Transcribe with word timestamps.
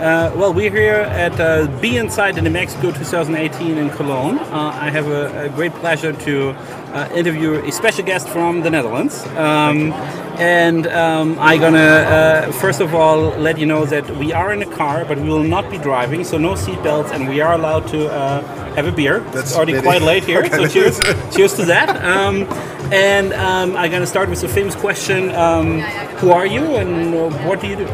Uh, 0.00 0.32
well, 0.34 0.54
we're 0.54 0.70
here 0.70 0.94
at 0.94 1.38
uh, 1.38 1.66
Be 1.78 1.98
Inside 1.98 2.38
in 2.38 2.44
DMEXCO 2.46 2.96
2018 2.96 3.76
in 3.76 3.90
Cologne. 3.90 4.38
Uh, 4.38 4.72
I 4.74 4.88
have 4.88 5.08
a, 5.08 5.44
a, 5.44 5.48
great 5.50 5.72
pleasure 5.74 6.14
to 6.14 6.52
uh, 6.94 7.10
interview 7.14 7.56
a 7.56 7.70
special 7.70 8.02
guest 8.06 8.26
from 8.26 8.62
the 8.62 8.70
Netherlands. 8.70 9.26
Um, 9.36 9.92
and 10.40 10.86
um, 10.86 11.38
I'm 11.38 11.60
gonna 11.60 11.78
uh, 11.78 12.52
first 12.52 12.80
of 12.80 12.94
all 12.94 13.28
let 13.38 13.58
you 13.58 13.66
know 13.66 13.84
that 13.84 14.08
we 14.16 14.32
are 14.32 14.54
in 14.54 14.62
a 14.62 14.74
car, 14.74 15.04
but 15.04 15.18
we 15.18 15.28
will 15.28 15.44
not 15.44 15.70
be 15.70 15.76
driving, 15.76 16.24
so 16.24 16.38
no 16.38 16.54
seatbelts, 16.54 17.10
and 17.10 17.28
we 17.28 17.42
are 17.42 17.52
allowed 17.52 17.86
to 17.88 18.10
uh, 18.10 18.40
have 18.76 18.86
a 18.86 18.92
beer. 18.92 19.20
That's 19.20 19.50
it's 19.50 19.54
already 19.54 19.78
quite 19.82 20.00
late 20.00 20.24
here, 20.24 20.42
okay. 20.44 20.56
so 20.56 20.66
cheers, 20.66 20.98
cheers 21.36 21.54
to 21.56 21.66
that. 21.66 21.90
Um, 22.02 22.44
and 22.90 23.34
um, 23.34 23.76
I'm 23.76 23.90
gonna 23.90 24.06
start 24.06 24.30
with 24.30 24.40
the 24.40 24.48
famous 24.48 24.74
question: 24.74 25.30
um, 25.32 25.80
Who 26.20 26.30
are 26.30 26.46
you, 26.46 26.76
and 26.76 27.14
uh, 27.14 27.30
what 27.46 27.60
do 27.60 27.66
you 27.66 27.76
do? 27.76 27.86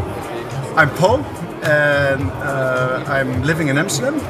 I'm 0.76 0.90
Paul, 0.90 1.24
and 1.62 2.22
uh, 2.30 3.04
I'm 3.06 3.42
living 3.42 3.68
in 3.68 3.78
Amsterdam. 3.78 4.20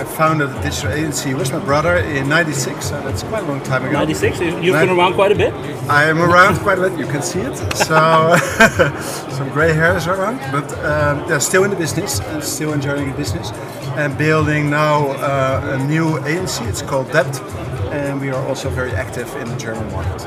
I 0.00 0.04
founded 0.04 0.48
a 0.48 0.62
digital 0.62 0.92
agency 0.92 1.34
with 1.34 1.52
my 1.52 1.58
brother 1.58 1.96
in 1.98 2.28
'96, 2.28 2.86
so 2.86 3.00
that's 3.02 3.22
quite 3.24 3.42
a 3.44 3.46
long 3.46 3.60
time 3.62 3.82
ago. 3.84 3.92
96. 3.92 4.40
You- 4.40 4.46
You've 4.60 4.80
been 4.80 4.88
around 4.88 5.14
quite 5.14 5.30
a 5.32 5.34
bit. 5.34 5.52
I 5.90 6.04
am 6.04 6.20
around 6.22 6.56
quite 6.60 6.78
a 6.78 6.82
bit. 6.88 6.98
You 6.98 7.06
can 7.06 7.20
see 7.22 7.40
it. 7.40 7.54
So 7.76 8.36
some 9.36 9.50
grey 9.50 9.72
hairs 9.74 10.06
are 10.06 10.16
around, 10.18 10.38
but 10.52 10.66
um, 10.84 11.28
they're 11.28 11.40
still 11.40 11.64
in 11.64 11.70
the 11.70 11.76
business 11.76 12.20
and 12.20 12.42
still 12.42 12.72
enjoying 12.72 13.10
the 13.10 13.16
business 13.16 13.50
and 13.98 14.16
building 14.16 14.70
now 14.70 15.08
uh, 15.18 15.76
a 15.78 15.86
new 15.86 16.18
agency. 16.24 16.64
It's 16.64 16.80
called 16.82 17.08
Dept, 17.08 17.40
and 17.92 18.20
we 18.20 18.30
are 18.30 18.42
also 18.48 18.70
very 18.70 18.92
active 18.92 19.28
in 19.36 19.48
the 19.48 19.56
German 19.56 19.90
market. 19.92 20.26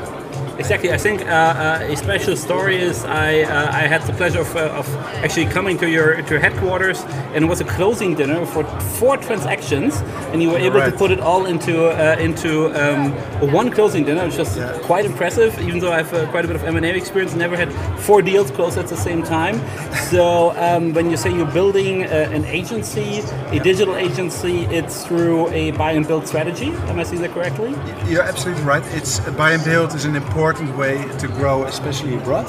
Exactly. 0.58 0.92
I 0.92 0.98
think 0.98 1.22
uh, 1.22 1.24
uh, 1.30 1.92
a 1.92 1.96
special 1.96 2.36
story 2.36 2.76
is 2.76 3.04
I 3.04 3.42
uh, 3.42 3.72
I 3.72 3.88
had 3.88 4.02
the 4.02 4.12
pleasure 4.12 4.40
of, 4.40 4.54
uh, 4.56 4.78
of 4.80 4.86
actually 5.24 5.46
coming 5.46 5.76
to 5.78 5.88
your 5.90 6.22
to 6.22 6.30
your 6.30 6.40
headquarters 6.40 7.02
and 7.34 7.44
it 7.44 7.48
was 7.48 7.60
a 7.60 7.64
closing 7.64 8.14
dinner 8.14 8.46
for 8.46 8.62
four 9.00 9.16
transactions 9.16 9.96
and 10.32 10.40
you 10.42 10.50
were 10.50 10.58
able 10.58 10.80
to 10.80 10.92
put 10.92 11.10
it 11.10 11.18
all 11.20 11.46
into 11.46 11.74
uh, 11.86 12.16
into 12.20 12.50
um, 12.80 13.10
one 13.52 13.68
closing 13.70 14.04
dinner, 14.04 14.24
which 14.26 14.38
was 14.38 14.56
Yeah. 14.56 14.78
quite 14.90 15.04
impressive. 15.04 15.50
Even 15.68 15.78
though 15.80 15.92
I 15.92 15.96
have 16.02 16.12
uh, 16.14 16.30
quite 16.30 16.44
a 16.44 16.48
bit 16.48 16.56
of 16.56 16.62
M 16.64 16.76
and 16.76 16.86
A 16.86 16.94
experience, 16.94 17.34
never 17.34 17.56
had 17.56 17.70
four 18.06 18.22
deals 18.22 18.50
closed 18.52 18.78
at 18.78 18.86
the 18.86 18.96
same 19.08 19.22
time. 19.22 19.56
So 20.14 20.52
um, 20.66 20.92
when 20.94 21.10
you 21.10 21.16
say 21.16 21.30
you're 21.34 21.54
building 21.60 22.04
uh, 22.04 22.36
an 22.36 22.44
agency, 22.44 23.10
a 23.50 23.58
digital 23.58 23.96
agency, 23.96 24.56
it's 24.78 24.96
through 25.06 25.48
a 25.48 25.72
buy 25.72 25.92
and 25.98 26.06
build 26.06 26.28
strategy. 26.28 26.70
Am 26.90 27.00
I 27.00 27.04
seeing 27.04 27.22
that 27.22 27.32
correctly? 27.32 27.70
You're 28.06 28.22
absolutely 28.22 28.62
right. 28.62 28.84
It's 28.98 29.18
buy 29.40 29.52
and 29.56 29.64
build 29.64 29.94
is 29.94 30.04
an 30.04 30.14
important 30.14 30.43
way 30.52 30.96
to 31.18 31.28
grow, 31.28 31.64
especially 31.64 32.16
abroad. 32.16 32.46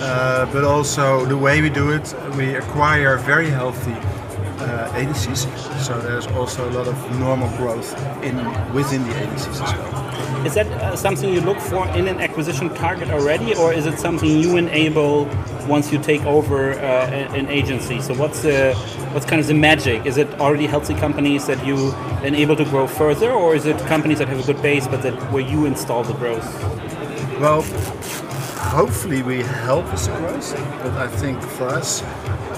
Uh, 0.00 0.46
but 0.52 0.64
also 0.64 1.24
the 1.26 1.36
way 1.36 1.60
we 1.60 1.70
do 1.70 1.90
it, 1.90 2.14
we 2.36 2.54
acquire 2.54 3.16
very 3.18 3.50
healthy 3.50 3.96
uh, 4.60 4.92
agencies. 4.94 5.46
So 5.84 6.00
there's 6.00 6.26
also 6.28 6.68
a 6.68 6.72
lot 6.72 6.86
of 6.86 7.18
normal 7.18 7.48
growth 7.56 7.92
in 8.22 8.36
within 8.72 9.02
the 9.08 9.14
agencies 9.22 9.60
as 9.60 9.72
well. 9.72 10.46
Is 10.46 10.54
that 10.54 10.66
uh, 10.66 10.96
something 10.96 11.32
you 11.32 11.40
look 11.40 11.58
for 11.58 11.86
in 11.88 12.08
an 12.08 12.20
acquisition 12.20 12.68
target 12.74 13.10
already, 13.10 13.54
or 13.54 13.72
is 13.72 13.86
it 13.86 13.98
something 13.98 14.28
you 14.28 14.56
enable 14.56 15.28
once 15.68 15.92
you 15.92 15.98
take 15.98 16.24
over 16.24 16.72
uh, 16.72 17.36
an 17.40 17.48
agency? 17.48 18.00
So 18.00 18.14
what's 18.14 18.42
the 18.42 18.74
what's 19.12 19.26
kind 19.26 19.40
of 19.40 19.46
the 19.46 19.54
magic? 19.54 20.06
Is 20.06 20.16
it 20.16 20.28
already 20.40 20.66
healthy 20.66 20.94
companies 20.94 21.46
that 21.46 21.64
you 21.66 21.94
enable 22.22 22.56
to 22.56 22.64
grow 22.64 22.86
further, 22.86 23.30
or 23.30 23.54
is 23.54 23.66
it 23.66 23.78
companies 23.86 24.18
that 24.18 24.28
have 24.28 24.40
a 24.40 24.46
good 24.52 24.62
base 24.62 24.86
but 24.88 25.02
that 25.02 25.14
where 25.32 25.42
you 25.42 25.66
install 25.66 26.04
the 26.04 26.14
growth? 26.14 26.91
Well, 27.42 27.62
hopefully 28.70 29.24
we 29.24 29.42
help 29.42 29.90
with 29.90 30.06
the 30.06 30.16
growth, 30.18 30.54
but 30.80 30.92
I 30.92 31.08
think 31.08 31.42
for 31.42 31.66
us 31.66 32.00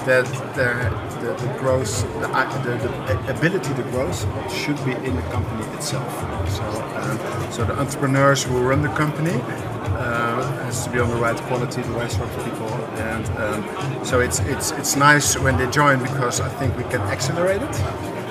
that 0.05 0.25
the, 0.53 1.25
the 1.25 1.57
growth, 1.57 2.03
the, 2.19 2.29
uh, 2.29 2.61
the, 2.61 2.77
the 2.77 3.35
ability 3.35 3.73
to 3.73 3.81
growth 3.89 4.21
should 4.53 4.77
be 4.85 4.91
in 4.91 5.15
the 5.15 5.23
company 5.23 5.65
itself. 5.73 6.07
So, 6.51 6.61
um, 6.61 7.51
so 7.51 7.65
the 7.65 7.73
entrepreneurs 7.79 8.43
who 8.43 8.59
run 8.61 8.83
the 8.83 8.89
company 8.89 9.33
uh, 9.33 10.43
has 10.65 10.83
to 10.83 10.91
be 10.91 10.99
on 10.99 11.09
the 11.09 11.15
right 11.15 11.37
quality, 11.47 11.81
the 11.81 11.89
right 11.89 12.11
sort 12.11 12.29
of 12.29 12.45
people, 12.45 12.69
and 13.09 13.25
um, 13.39 14.05
so 14.05 14.19
it's 14.19 14.37
it's 14.41 14.69
it's 14.73 14.95
nice 14.95 15.35
when 15.35 15.57
they 15.57 15.67
join 15.71 15.97
because 15.97 16.39
I 16.41 16.49
think 16.59 16.77
we 16.77 16.83
can 16.83 17.01
accelerate 17.01 17.63
it. 17.63 17.75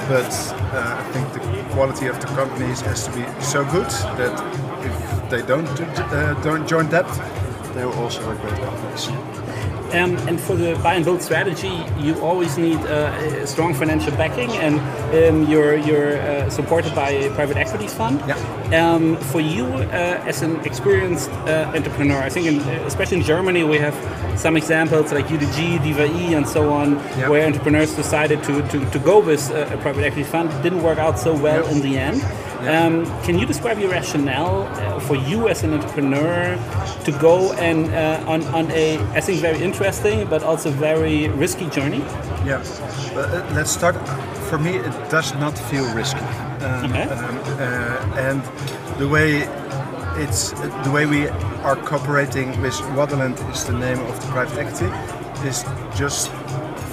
But 0.06 0.30
uh, 0.72 1.02
I 1.02 1.12
think 1.12 1.32
the 1.32 1.74
quality 1.74 2.06
of 2.06 2.20
the 2.20 2.28
companies 2.28 2.80
has 2.82 3.08
to 3.08 3.12
be 3.12 3.24
so 3.40 3.64
good 3.64 3.90
that 4.20 4.34
if 4.84 5.13
they 5.34 5.42
don't 5.46 5.66
uh, 5.80 6.34
don't 6.42 6.66
join 6.68 6.88
that, 6.90 7.06
they 7.74 7.84
will 7.84 7.98
also 8.04 8.22
are 8.28 8.36
great 8.36 8.54
companies. 8.54 9.08
Um, 9.94 10.16
and 10.28 10.40
for 10.40 10.56
the 10.56 10.74
buy 10.82 10.94
and 10.94 11.04
build 11.04 11.22
strategy, 11.22 11.74
you 11.98 12.20
always 12.20 12.58
need 12.58 12.78
uh, 12.78 13.46
strong 13.46 13.74
financial 13.74 14.10
backing, 14.12 14.50
and 14.66 14.74
um, 15.14 15.48
you're 15.50 15.76
you're 15.76 16.16
uh, 16.18 16.50
supported 16.50 16.94
by 16.94 17.10
a 17.10 17.30
private 17.34 17.56
equities 17.56 17.94
fund. 17.94 18.20
Yeah. 18.26 18.36
Um, 18.80 19.16
for 19.32 19.40
you, 19.40 19.66
uh, 19.66 20.30
as 20.30 20.42
an 20.42 20.56
experienced 20.64 21.30
uh, 21.30 21.70
entrepreneur, 21.76 22.18
I 22.18 22.28
think, 22.28 22.46
in, 22.46 22.58
especially 22.86 23.18
in 23.18 23.24
Germany, 23.24 23.62
we 23.64 23.78
have 23.78 23.94
some 24.38 24.56
examples 24.56 25.12
like 25.12 25.26
UDG, 25.28 25.78
DVI, 25.78 26.36
and 26.36 26.46
so 26.48 26.72
on, 26.72 26.94
Yeah. 26.94 27.28
where 27.28 27.46
entrepreneurs 27.46 27.94
decided 27.94 28.42
to, 28.44 28.62
to, 28.70 28.78
to 28.90 28.98
go 28.98 29.20
with 29.20 29.48
a, 29.50 29.74
a 29.74 29.76
private 29.76 30.02
equity 30.04 30.24
fund. 30.24 30.50
It 30.50 30.62
didn't 30.62 30.82
work 30.82 30.98
out 30.98 31.18
so 31.18 31.32
well 31.34 31.62
Yeah. 31.64 31.70
in 31.72 31.82
the 31.82 31.98
end. 31.98 32.20
Um, 32.68 33.04
can 33.24 33.38
you 33.38 33.46
describe 33.46 33.78
your 33.78 33.90
rationale 33.90 34.62
uh, 34.62 34.98
for 35.00 35.16
you 35.16 35.48
as 35.48 35.62
an 35.62 35.74
entrepreneur 35.74 36.56
to 37.04 37.12
go 37.20 37.52
and 37.54 37.92
uh, 37.92 38.24
on, 38.26 38.42
on 38.54 38.70
a, 38.70 38.98
I 39.14 39.20
think, 39.20 39.40
very 39.40 39.62
interesting 39.62 40.26
but 40.28 40.42
also 40.42 40.70
very 40.70 41.28
risky 41.28 41.68
journey? 41.68 41.98
Yeah, 42.46 42.62
uh, 43.14 43.52
let's 43.54 43.70
start. 43.70 43.96
For 44.48 44.58
me, 44.58 44.76
it 44.76 45.10
does 45.10 45.34
not 45.34 45.58
feel 45.58 45.84
risky, 45.94 46.20
um, 46.64 46.84
Okay. 46.90 47.02
um, 47.02 47.38
uh, 47.58 48.20
and 48.28 48.42
the 48.98 49.08
way 49.08 49.48
it's 50.16 50.52
the 50.84 50.90
way 50.92 51.06
we 51.06 51.28
are 51.64 51.76
cooperating 51.76 52.48
with 52.62 52.74
Waterland 52.94 53.36
is 53.52 53.64
the 53.64 53.72
name 53.72 53.98
of 53.98 54.20
the 54.20 54.26
private 54.32 54.58
equity 54.58 54.86
is 55.48 55.64
just 55.96 56.30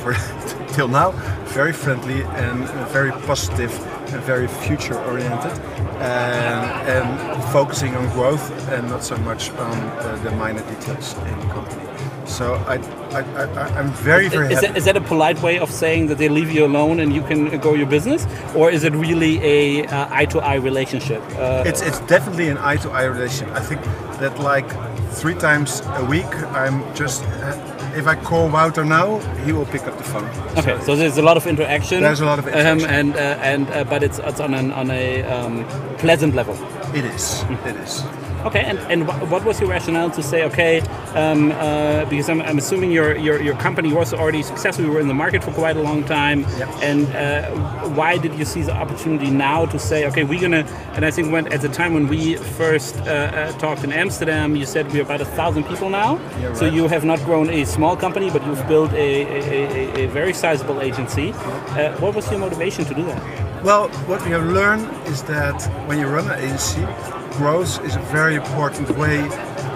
for 0.01 0.13
till 0.73 0.87
now 0.87 1.11
very 1.53 1.73
friendly 1.73 2.23
and 2.23 2.67
very 2.89 3.11
positive 3.27 3.71
very 4.19 4.47
future 4.47 4.97
oriented 5.05 5.51
and, 5.99 6.89
and 6.89 7.43
focusing 7.51 7.95
on 7.95 8.07
growth 8.09 8.51
and 8.69 8.89
not 8.89 9.03
so 9.03 9.15
much 9.17 9.49
on 9.51 9.77
uh, 9.77 10.19
the 10.23 10.31
minor 10.31 10.61
details 10.69 11.13
in 11.13 11.39
the 11.39 11.47
company. 11.53 11.81
So 12.25 12.53
I, 12.67 12.75
I, 13.11 13.79
I'm 13.79 13.89
very 13.91 14.29
very 14.29 14.53
Is 14.53 14.59
happy. 14.61 14.67
that, 14.67 14.77
is 14.77 14.85
that 14.85 14.95
a 14.95 15.01
polite 15.01 15.41
way 15.41 15.59
of 15.59 15.69
saying 15.69 16.07
that 16.07 16.17
they 16.17 16.29
leave 16.29 16.51
you 16.51 16.65
alone 16.65 16.99
and 17.01 17.13
you 17.13 17.23
can 17.23 17.59
go 17.59 17.73
your 17.73 17.87
business, 17.87 18.25
or 18.55 18.71
is 18.71 18.83
it 18.83 18.93
really 18.93 19.39
a 19.43 19.85
uh, 19.87 20.07
eye 20.11 20.25
to 20.25 20.39
eye 20.39 20.55
relationship? 20.55 21.21
Uh, 21.35 21.63
It's 21.65 21.81
it's 21.81 21.99
definitely 22.01 22.47
an 22.49 22.57
eye 22.57 22.77
to 22.77 22.89
eye 22.89 23.05
relationship. 23.05 23.53
I 23.55 23.59
think 23.59 23.81
that 24.19 24.39
like 24.39 24.69
three 25.11 25.35
times 25.35 25.81
a 25.97 26.05
week, 26.05 26.31
I'm 26.53 26.83
just 26.95 27.23
uh, 27.23 27.70
if 27.95 28.07
I 28.07 28.15
call 28.15 28.49
Wouter 28.49 28.85
now, 28.85 29.19
he 29.45 29.51
will 29.53 29.65
pick 29.65 29.83
up 29.83 29.97
the 29.97 30.03
phone. 30.03 30.29
okay, 30.57 30.79
so 30.83 30.95
there's 30.95 31.17
a 31.17 31.21
lot 31.21 31.37
of 31.37 31.45
interaction. 31.47 32.01
There's 32.01 32.21
a 32.21 32.25
lot 32.25 32.39
of 32.39 32.47
interaction. 32.47 32.85
um, 32.89 32.89
and 32.89 33.15
uh, 33.15 33.19
and 33.41 33.69
uh, 33.69 33.83
but 33.83 34.03
it's 34.03 34.19
it's 34.19 34.39
on 34.39 34.53
an 34.53 34.71
on 34.71 34.89
a 34.91 35.23
um, 35.23 35.65
pleasant 35.97 36.35
level. 36.35 36.55
It 36.95 37.05
is. 37.05 37.43
It 37.65 37.75
is. 37.77 38.03
Okay, 38.45 38.63
and, 38.63 38.79
and 38.91 39.07
what 39.29 39.45
was 39.45 39.59
your 39.61 39.69
rationale 39.69 40.09
to 40.11 40.23
say, 40.23 40.43
okay, 40.45 40.81
um, 41.15 41.51
uh, 41.51 42.05
because 42.05 42.27
I'm, 42.27 42.41
I'm 42.41 42.57
assuming 42.57 42.91
your, 42.91 43.15
your 43.17 43.39
your 43.41 43.55
company 43.57 43.93
was 43.93 44.13
already 44.13 44.41
successful, 44.41 44.83
you 44.85 44.91
were 44.91 44.99
in 44.99 45.07
the 45.07 45.13
market 45.13 45.43
for 45.43 45.51
quite 45.51 45.77
a 45.77 45.81
long 45.81 46.03
time, 46.03 46.39
Yep. 46.57 46.69
and 46.81 47.07
uh, 47.15 47.89
why 47.89 48.17
did 48.17 48.33
you 48.39 48.45
see 48.45 48.63
the 48.63 48.73
opportunity 48.73 49.29
now 49.29 49.65
to 49.67 49.77
say, 49.77 50.07
okay, 50.07 50.23
we're 50.23 50.41
gonna, 50.41 50.65
and 50.95 51.05
I 51.05 51.11
think 51.11 51.31
when 51.31 51.53
at 51.53 51.61
the 51.61 51.69
time 51.69 51.93
when 51.93 52.07
we 52.07 52.35
first 52.35 52.95
uh, 52.97 53.03
uh, 53.03 53.51
talked 53.59 53.83
in 53.83 53.91
Amsterdam, 53.91 54.55
you 54.55 54.65
said 54.65 54.91
we're 54.91 55.03
about 55.03 55.21
a 55.21 55.25
thousand 55.25 55.65
people 55.65 55.89
now, 55.89 56.19
Yeah, 56.39 56.53
so 56.53 56.65
you 56.65 56.87
have 56.87 57.05
not 57.05 57.19
grown 57.19 57.49
a 57.51 57.63
small 57.65 57.95
company, 57.95 58.31
but 58.31 58.43
you've 58.45 58.67
built 58.67 58.91
a, 58.93 58.97
a, 58.97 60.01
a, 60.01 60.03
a 60.05 60.07
very 60.07 60.33
sizable 60.33 60.81
agency. 60.81 61.31
Uh, 61.33 61.95
what 61.99 62.15
was 62.15 62.29
your 62.31 62.39
motivation 62.39 62.85
to 62.85 62.93
do 62.95 63.03
that? 63.05 63.21
Well, 63.63 63.89
what 64.09 64.23
we 64.25 64.31
have 64.31 64.45
learned 64.45 64.89
is 65.07 65.21
that 65.23 65.61
when 65.87 65.99
you 65.99 66.07
run 66.07 66.25
an 66.31 66.39
agency, 66.39 66.81
growth 67.31 67.83
is 67.85 67.95
a 67.95 67.99
very 68.11 68.35
important 68.35 68.89
way 68.97 69.17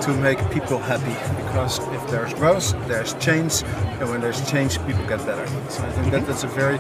to 0.02 0.14
make 0.22 0.40
people 0.52 0.78
happy. 0.78 1.16
Because 1.44 1.80
if 1.94 2.08
there's 2.10 2.34
growth, 2.34 2.72
there's 2.88 3.14
change, 3.16 3.64
and 4.00 4.10
when 4.10 4.22
there's 4.22 4.48
change, 4.50 4.78
people 4.86 5.06
get 5.08 5.26
better. 5.26 5.48
So 5.70 5.84
I 5.84 5.92
think 5.92 6.12
that 6.12 6.28
that's 6.28 6.44
a 6.44 6.48
very 6.48 6.80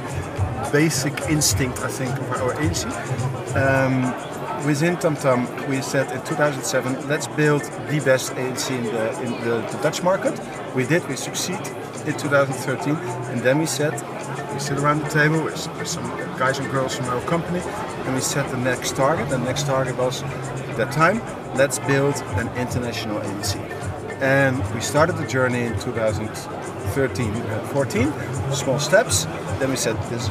basic 0.72 1.20
instinct, 1.30 1.80
I 1.80 1.88
think, 1.88 2.12
of 2.18 2.32
our 2.42 2.54
agency. 2.62 2.90
Um, 3.58 4.04
within 4.66 4.98
TamTam, 4.98 5.68
we 5.68 5.82
said 5.82 6.12
in 6.12 6.22
2007, 6.24 7.08
let's 7.08 7.28
build 7.28 7.64
the 7.90 8.00
best 8.02 8.34
agency 8.34 8.76
in 8.76 8.84
the 8.86 9.22
in 9.22 9.32
the, 9.46 9.62
the 9.72 9.80
Dutch 9.82 10.04
market. 10.04 10.40
We 10.76 10.86
did. 10.86 11.08
We 11.08 11.16
succeed 11.16 11.62
in 12.06 12.18
2013, 12.18 12.96
and 12.96 13.42
then 13.42 13.60
we 13.60 13.66
said 13.66 13.94
we 14.54 14.60
sit 14.60 14.78
around 14.78 15.02
the 15.02 15.10
table 15.10 15.44
with, 15.44 15.68
with 15.78 15.88
some 15.88 16.06
guys 16.38 16.60
and 16.60 16.70
girls 16.72 16.96
from 16.96 17.06
our 17.08 17.22
company, 17.22 17.60
and 17.60 18.16
we 18.16 18.22
set 18.22 18.50
the 18.52 18.58
next 18.58 18.96
target. 18.96 19.30
The 19.30 19.38
next 19.38 19.66
target 19.66 19.98
was 19.98 20.24
that 20.78 20.92
time, 20.92 21.22
let's 21.56 21.80
build 21.80 22.16
an 22.36 22.48
international 22.58 23.22
agency. 23.22 23.60
And 24.20 24.58
we 24.74 24.82
started 24.82 25.18
the 25.18 25.28
journey 25.28 25.64
in 25.64 25.80
2013, 25.80 27.32
uh, 27.32 27.68
14, 27.68 28.14
small 28.52 28.80
steps. 28.80 29.26
then 29.60 29.70
we 29.70 29.76
said 29.76 29.96
this 30.10 30.30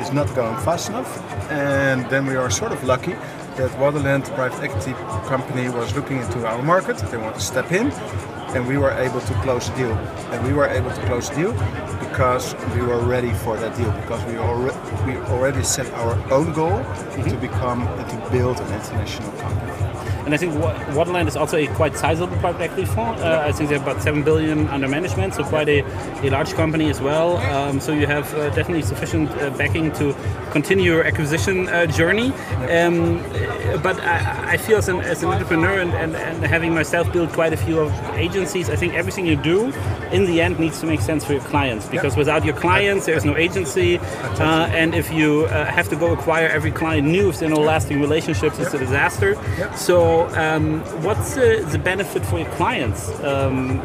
is 0.00 0.12
not 0.12 0.34
going 0.34 0.56
fast 0.64 0.88
enough, 0.88 1.10
and 1.50 2.08
then 2.10 2.26
we 2.26 2.36
are 2.36 2.50
sort 2.50 2.72
of 2.72 2.82
lucky 2.84 3.14
that 3.60 3.70
Waterland 3.72 4.24
private 4.34 4.62
equity 4.62 4.92
company 5.28 5.68
was 5.68 5.94
looking 5.94 6.16
into 6.16 6.46
our 6.46 6.62
market. 6.62 6.96
They 7.10 7.18
want 7.18 7.34
to 7.34 7.42
step 7.42 7.70
in, 7.72 7.92
and 8.54 8.66
we 8.66 8.78
were 8.78 8.92
able 8.92 9.20
to 9.20 9.34
close 9.42 9.68
the 9.68 9.76
deal. 9.76 9.92
And 10.32 10.46
we 10.46 10.54
were 10.54 10.66
able 10.66 10.90
to 10.90 11.02
close 11.06 11.28
the 11.28 11.36
deal 11.36 11.52
because 12.00 12.54
we 12.74 12.80
were 12.80 13.00
ready 13.00 13.32
for 13.44 13.58
that 13.58 13.76
deal 13.76 13.92
because 14.00 14.24
we 14.24 14.38
already 14.38 14.78
we 15.04 15.16
already 15.32 15.62
set 15.62 15.92
our 15.92 16.14
own 16.32 16.54
goal 16.54 16.80
mm-hmm. 16.80 17.28
to 17.28 17.36
become 17.36 17.86
and 17.86 18.08
to 18.08 18.30
build 18.30 18.58
an 18.60 18.72
international 18.72 19.30
company. 19.32 19.89
And 20.30 20.36
I 20.36 20.38
think 20.38 20.54
Waterland 20.94 21.26
is 21.26 21.36
also 21.36 21.56
a 21.56 21.66
quite 21.74 21.96
sizable 21.96 22.36
private 22.36 22.60
equity 22.60 22.84
fund. 22.84 23.20
Uh, 23.20 23.42
I 23.44 23.50
think 23.50 23.68
they 23.68 23.76
have 23.76 23.82
about 23.82 24.00
seven 24.00 24.22
billion 24.22 24.68
under 24.68 24.86
management, 24.86 25.34
so 25.34 25.42
quite 25.42 25.68
a, 25.68 25.80
a 26.24 26.30
large 26.30 26.52
company 26.54 26.88
as 26.88 27.00
well. 27.00 27.38
Um, 27.38 27.80
so 27.80 27.90
you 27.90 28.06
have 28.06 28.32
uh, 28.34 28.48
definitely 28.50 28.82
sufficient 28.82 29.28
uh, 29.32 29.50
backing 29.50 29.90
to 29.94 30.14
continue 30.52 30.92
your 30.92 31.04
acquisition 31.04 31.68
uh, 31.68 31.86
journey. 31.86 32.30
Um, 32.70 33.20
but 33.82 33.98
I, 34.02 34.52
I, 34.52 34.56
feel 34.56 34.78
as 34.78 34.88
an, 34.88 35.00
as 35.00 35.24
an 35.24 35.30
entrepreneur 35.30 35.80
and, 35.80 35.92
and, 35.94 36.14
and, 36.14 36.44
having 36.44 36.72
myself 36.74 37.12
built 37.12 37.32
quite 37.32 37.52
a 37.52 37.56
few 37.56 37.80
of 37.80 37.92
agencies, 38.14 38.70
I 38.70 38.76
think 38.76 38.94
everything 38.94 39.26
you 39.26 39.34
do 39.34 39.72
in 40.12 40.26
the 40.26 40.40
end 40.40 40.58
needs 40.58 40.80
to 40.80 40.86
make 40.86 41.00
sense 41.00 41.24
for 41.24 41.32
your 41.32 41.42
clients 41.42 41.88
because 41.88 42.16
without 42.16 42.44
your 42.44 42.54
clients, 42.54 43.06
there's 43.06 43.24
no 43.24 43.36
agency. 43.36 43.98
Uh, 43.98 44.66
and 44.70 44.94
if 44.94 45.12
you 45.12 45.46
uh, 45.46 45.64
have 45.66 45.88
to 45.88 45.96
go 45.96 46.12
acquire 46.12 46.48
every 46.48 46.70
client 46.70 47.06
new, 47.06 47.28
if 47.28 47.38
there 47.38 47.48
are 47.50 47.54
no 47.54 47.60
lasting 47.60 48.00
relationships, 48.00 48.58
it's 48.58 48.74
a 48.74 48.78
disaster. 48.78 49.36
So 49.76 50.28
um, 50.36 50.80
what's 51.02 51.34
the, 51.34 51.66
the, 51.70 51.80
benefit 51.80 52.24
for 52.26 52.38
your 52.38 52.50
clients, 52.50 53.08
um, 53.20 53.80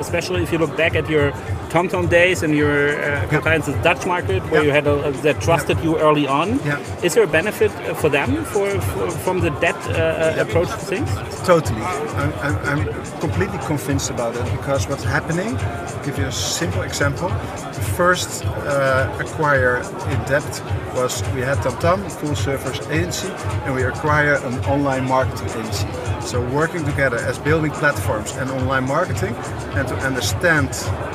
especially 0.00 0.42
if 0.42 0.50
you 0.50 0.58
look 0.58 0.74
back 0.76 0.94
at 0.94 1.08
your 1.08 1.32
TamTam 1.74 2.08
days 2.08 2.44
and 2.44 2.54
your 2.54 3.02
uh, 3.02 3.40
clients 3.40 3.66
in 3.66 3.76
the 3.76 3.82
Dutch 3.82 4.06
market, 4.06 4.40
where 4.44 4.62
you 4.62 4.70
had 4.70 4.86
a, 4.86 5.10
that 5.22 5.40
trusted 5.40 5.76
you 5.80 5.98
early 5.98 6.24
on? 6.24 6.60
Is 7.02 7.14
there 7.14 7.24
a 7.24 7.26
benefit 7.26 7.72
for 7.96 8.08
them 8.08 8.44
for, 8.44 8.80
for 8.80 9.10
from 9.10 9.40
the 9.40 9.50
Dept 9.50 9.82
uh, 9.88 9.98
uh 9.98 10.44
approach 10.44 10.68
to 10.68 10.76
things? 10.76 11.10
Totally, 11.44 11.82
I'm, 11.82 12.32
I'm, 12.44 12.56
I'm, 12.68 13.04
completely 13.18 13.58
convinced 13.66 14.10
about 14.10 14.36
it 14.36 14.44
because 14.52 14.86
what's 14.86 15.02
happening. 15.02 15.56
I'll 15.56 16.04
give 16.04 16.16
you 16.16 16.26
a 16.26 16.32
simple 16.32 16.82
example. 16.82 17.28
The 17.28 17.86
first 17.96 18.44
uh, 18.44 19.18
acquire 19.18 19.78
in 20.12 20.18
Dept 20.30 20.54
was 20.94 21.22
we 21.34 21.40
had 21.40 21.58
TamTam, 21.58 22.08
full 22.20 22.36
service 22.36 22.86
agency, 22.88 23.30
and 23.64 23.74
we 23.74 23.82
acquire 23.82 24.34
an 24.34 24.64
online 24.66 25.08
marketing 25.08 25.50
agency. 25.50 25.88
So 26.24 26.40
working 26.50 26.84
together 26.84 27.18
as 27.18 27.38
building 27.38 27.70
platforms 27.70 28.32
and 28.36 28.50
online 28.50 28.86
marketing 28.88 29.34
and 29.76 29.86
to 29.88 29.94
understand 29.96 30.70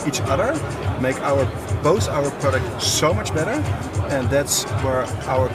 each 0.07 0.21
other 0.21 0.48
make 1.01 1.19
our 1.21 1.45
both 1.83 2.07
our 2.09 2.29
product 2.41 2.81
so 2.81 3.13
much 3.13 3.33
better 3.33 3.63
and 4.09 4.29
that's 4.29 4.63
where 4.83 5.03
our 5.27 5.47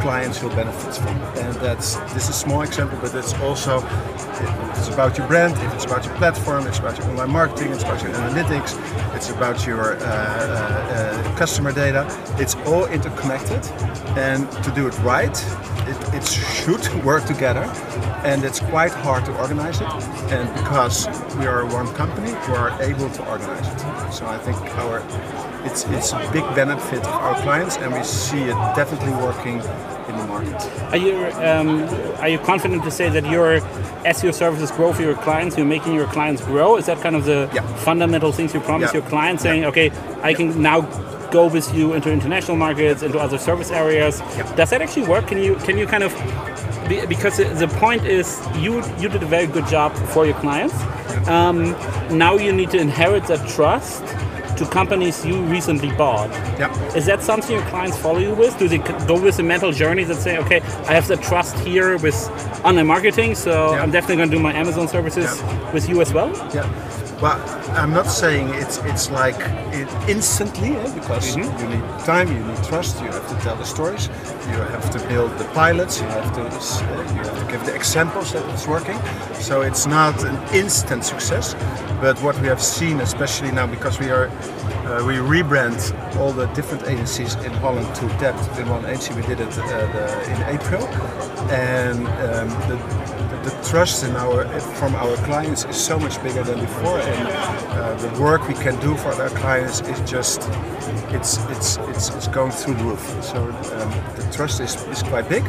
clients 0.00 0.42
will 0.42 0.50
benefit 0.50 0.94
from. 0.94 1.16
And 1.42 1.54
that's 1.56 1.96
this 2.14 2.24
is 2.24 2.30
a 2.30 2.32
small 2.32 2.62
example, 2.62 2.98
but 3.00 3.14
it's 3.14 3.34
also 3.34 3.78
it's 4.76 4.88
about 4.88 5.16
your 5.16 5.26
brand, 5.26 5.54
it's 5.74 5.84
about 5.84 6.04
your 6.04 6.14
platform, 6.16 6.66
it's 6.66 6.78
about 6.78 6.98
your 6.98 7.08
online 7.08 7.30
marketing, 7.30 7.72
it's 7.72 7.82
about 7.82 8.02
your 8.02 8.12
analytics, 8.12 8.76
it's 9.14 9.30
about 9.30 9.66
your 9.66 9.96
uh, 9.96 9.98
uh, 9.98 10.04
uh, 10.04 11.36
customer 11.36 11.72
data. 11.72 12.06
It's 12.38 12.54
all 12.66 12.86
interconnected, 12.86 13.64
and 14.16 14.50
to 14.64 14.70
do 14.72 14.86
it 14.86 14.98
right, 15.00 15.36
it, 15.88 16.14
it 16.14 16.26
should 16.26 17.04
work 17.04 17.24
together 17.24 17.64
and 18.24 18.44
it's 18.44 18.60
quite 18.60 18.92
hard 18.92 19.24
to 19.24 19.36
organize 19.38 19.80
it. 19.80 19.88
And 20.32 20.52
because 20.54 21.06
we 21.36 21.46
are 21.46 21.66
one 21.66 21.92
company, 21.94 22.32
we 22.32 22.54
are 22.54 22.70
able 22.80 23.10
to 23.10 23.28
organize 23.28 23.66
it. 23.66 23.91
So 24.12 24.26
I 24.26 24.36
think 24.36 24.58
our 24.76 24.98
it's 25.64 25.86
it's 25.86 26.12
a 26.12 26.18
big 26.32 26.44
benefit 26.54 26.98
of 26.98 27.06
our 27.06 27.34
clients, 27.40 27.78
and 27.78 27.94
we 27.94 28.04
see 28.04 28.42
it 28.42 28.58
definitely 28.76 29.14
working 29.24 29.54
in 29.54 30.18
the 30.18 30.26
market. 30.26 30.60
Are 30.92 30.98
you 30.98 31.14
um, 31.40 31.84
are 32.20 32.28
you 32.28 32.38
confident 32.38 32.84
to 32.84 32.90
say 32.90 33.08
that 33.08 33.24
your 33.30 33.54
as 34.04 34.22
your 34.22 34.34
services 34.34 34.70
grow 34.70 34.92
for 34.92 35.00
your 35.00 35.14
clients, 35.14 35.56
you're 35.56 35.64
making 35.64 35.94
your 35.94 36.06
clients 36.08 36.44
grow? 36.44 36.76
Is 36.76 36.86
that 36.86 37.00
kind 37.00 37.16
of 37.16 37.24
the 37.24 37.50
yeah. 37.54 37.62
fundamental 37.76 38.32
things 38.32 38.52
you 38.52 38.60
promise 38.60 38.92
yeah. 38.92 39.00
your 39.00 39.08
clients, 39.08 39.42
saying, 39.44 39.62
yeah. 39.62 39.68
okay, 39.68 39.90
I 40.22 40.34
can 40.34 40.60
now 40.60 40.82
go 41.30 41.46
with 41.46 41.74
you 41.74 41.94
into 41.94 42.12
international 42.12 42.58
markets, 42.58 43.02
into 43.02 43.18
other 43.18 43.38
service 43.38 43.70
areas. 43.70 44.20
Does 44.56 44.68
that 44.70 44.82
actually 44.82 45.08
work? 45.08 45.26
Can 45.26 45.38
you 45.38 45.54
can 45.64 45.78
you 45.78 45.86
kind 45.86 46.02
of 46.02 46.12
because 47.06 47.36
the 47.36 47.68
point 47.78 48.04
is 48.04 48.40
you 48.56 48.82
you 48.98 49.08
did 49.08 49.22
a 49.22 49.26
very 49.26 49.46
good 49.46 49.66
job 49.66 49.92
for 50.12 50.26
your 50.26 50.38
clients. 50.40 50.74
Um, 51.28 51.72
now 52.10 52.36
you 52.36 52.52
need 52.52 52.70
to 52.70 52.78
inherit 52.78 53.26
that 53.26 53.48
trust 53.48 54.02
to 54.56 54.66
companies 54.66 55.24
you 55.24 55.40
recently 55.42 55.90
bought. 55.96 56.30
Yeah. 56.58 56.94
Is 56.94 57.06
that 57.06 57.22
something 57.22 57.56
your 57.56 57.66
clients 57.66 57.96
follow 57.96 58.18
you 58.18 58.34
with? 58.34 58.58
Do 58.58 58.68
they 58.68 58.78
go 58.78 59.20
with 59.20 59.38
a 59.38 59.42
mental 59.42 59.72
journey 59.72 60.04
that 60.04 60.16
say, 60.16 60.38
okay, 60.38 60.60
I 60.88 60.94
have 60.94 61.08
the 61.08 61.16
trust 61.16 61.58
here 61.60 61.96
with 61.98 62.16
online 62.64 62.86
marketing, 62.86 63.34
so 63.34 63.72
yeah. 63.72 63.82
I'm 63.82 63.90
definitely 63.90 64.16
going 64.16 64.30
to 64.30 64.36
do 64.36 64.42
my 64.42 64.52
Amazon 64.52 64.88
services 64.88 65.24
yeah. 65.24 65.72
with 65.72 65.88
you 65.88 66.00
as 66.00 66.12
well? 66.12 66.30
Yeah. 66.54 66.68
Well, 67.22 67.40
I'm 67.78 67.92
not 67.92 68.06
saying 68.06 68.48
it's 68.48 68.78
it's 68.78 69.08
like 69.08 69.36
it 69.72 69.88
instantly 70.08 70.74
eh, 70.74 70.92
because 70.92 71.36
mm-hmm. 71.36 71.56
you 71.60 71.68
need 71.76 72.04
time, 72.04 72.26
you 72.26 72.42
need 72.44 72.64
trust, 72.64 73.00
you 73.00 73.06
have 73.12 73.28
to 73.28 73.36
tell 73.44 73.54
the 73.54 73.64
stories, 73.64 74.08
you 74.48 74.58
have 74.74 74.90
to 74.90 74.98
build 75.06 75.30
the 75.38 75.44
pilots, 75.54 76.00
you 76.00 76.08
have 76.08 76.34
to 76.34 76.42
uh, 76.42 77.14
you 77.14 77.22
have 77.22 77.38
to 77.38 77.52
give 77.52 77.64
the 77.64 77.76
examples 77.76 78.32
that 78.32 78.44
it's 78.52 78.66
working. 78.66 78.98
So 79.34 79.60
it's 79.60 79.86
not 79.86 80.24
an 80.24 80.36
instant 80.52 81.04
success, 81.04 81.54
but 82.00 82.20
what 82.22 82.36
we 82.40 82.48
have 82.48 82.60
seen, 82.60 82.98
especially 82.98 83.52
now, 83.52 83.68
because 83.68 84.00
we 84.00 84.10
are 84.10 84.26
uh, 84.26 85.06
we 85.06 85.14
rebrand 85.14 85.78
all 86.18 86.32
the 86.32 86.46
different 86.54 86.88
agencies 86.88 87.36
in 87.46 87.52
Holland 87.62 87.86
to 87.94 88.04
Dept 88.18 88.58
in 88.58 88.68
one 88.68 88.84
agency. 88.84 89.14
We 89.14 89.22
did 89.22 89.38
it 89.38 89.56
uh, 89.56 89.66
the, 89.94 90.06
in 90.32 90.56
April, 90.56 90.84
and 91.52 91.98
um, 92.26 92.48
the, 92.68 93.11
trust 93.72 94.04
in 94.04 94.14
our 94.16 94.44
from 94.78 94.94
our 94.94 95.16
clients 95.24 95.64
is 95.64 95.76
so 95.76 95.98
much 95.98 96.22
bigger 96.22 96.44
than 96.44 96.60
before, 96.60 96.98
and 97.00 97.26
uh, 97.28 97.94
the 98.04 98.20
work 98.20 98.46
we 98.46 98.52
can 98.52 98.78
do 98.80 98.94
for 98.98 99.12
our 99.14 99.30
clients 99.30 99.80
is 99.92 99.98
just 100.10 100.40
it's 101.16 101.38
it's 101.54 101.78
it's, 101.88 102.10
it's 102.10 102.28
going 102.28 102.52
through 102.52 102.74
the 102.74 102.84
roof. 102.84 103.00
So 103.24 103.38
um, 103.42 103.90
the 104.16 104.28
trust 104.30 104.60
is, 104.60 104.74
is 104.88 105.02
quite 105.02 105.26
big, 105.26 105.42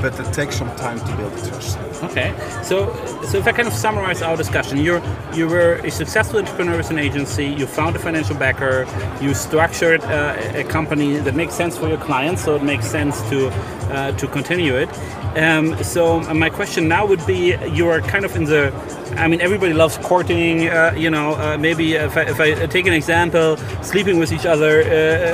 but 0.00 0.18
it 0.18 0.32
takes 0.32 0.56
some 0.56 0.74
time 0.76 0.98
to 0.98 1.16
build 1.16 1.32
trust. 1.32 1.78
Okay, 2.02 2.34
so 2.62 2.94
so 3.24 3.38
if 3.38 3.46
I 3.46 3.52
kind 3.52 3.68
of 3.68 3.74
summarize 3.74 4.22
our 4.22 4.36
discussion, 4.36 4.78
you 4.78 5.02
you 5.34 5.46
were 5.48 5.74
a 5.84 5.90
successful 5.90 6.38
entrepreneur 6.38 6.76
with 6.76 6.90
an 6.90 6.98
agency, 6.98 7.46
you 7.46 7.66
found 7.66 7.96
a 7.96 7.98
financial 7.98 8.36
backer, 8.36 8.86
you 9.20 9.34
structured 9.34 10.02
uh, 10.04 10.36
a 10.54 10.64
company 10.64 11.18
that 11.18 11.34
makes 11.34 11.54
sense 11.54 11.76
for 11.76 11.88
your 11.88 11.98
clients, 11.98 12.44
so 12.44 12.56
it 12.56 12.62
makes 12.62 12.86
sense 12.86 13.20
to 13.30 13.48
uh, 13.90 14.12
to 14.12 14.26
continue 14.28 14.76
it. 14.76 14.88
Um, 15.36 15.76
so 15.82 16.20
uh, 16.20 16.34
my 16.34 16.50
question 16.50 16.88
now 16.88 17.06
would 17.06 17.24
be, 17.26 17.56
you 17.72 17.88
are 17.88 18.00
kind 18.00 18.24
of 18.24 18.34
in 18.34 18.44
the 18.44 18.72
I 19.16 19.26
mean, 19.26 19.40
everybody 19.40 19.72
loves 19.72 19.98
courting. 19.98 20.68
Uh, 20.68 20.94
you 20.96 21.10
know, 21.10 21.34
uh, 21.34 21.58
maybe 21.58 21.94
if 21.94 22.16
I, 22.16 22.22
if 22.22 22.40
I, 22.40 22.66
take 22.66 22.86
an 22.86 22.92
example, 22.92 23.56
sleeping 23.82 24.18
with 24.20 24.32
each 24.32 24.46
other, 24.46 24.84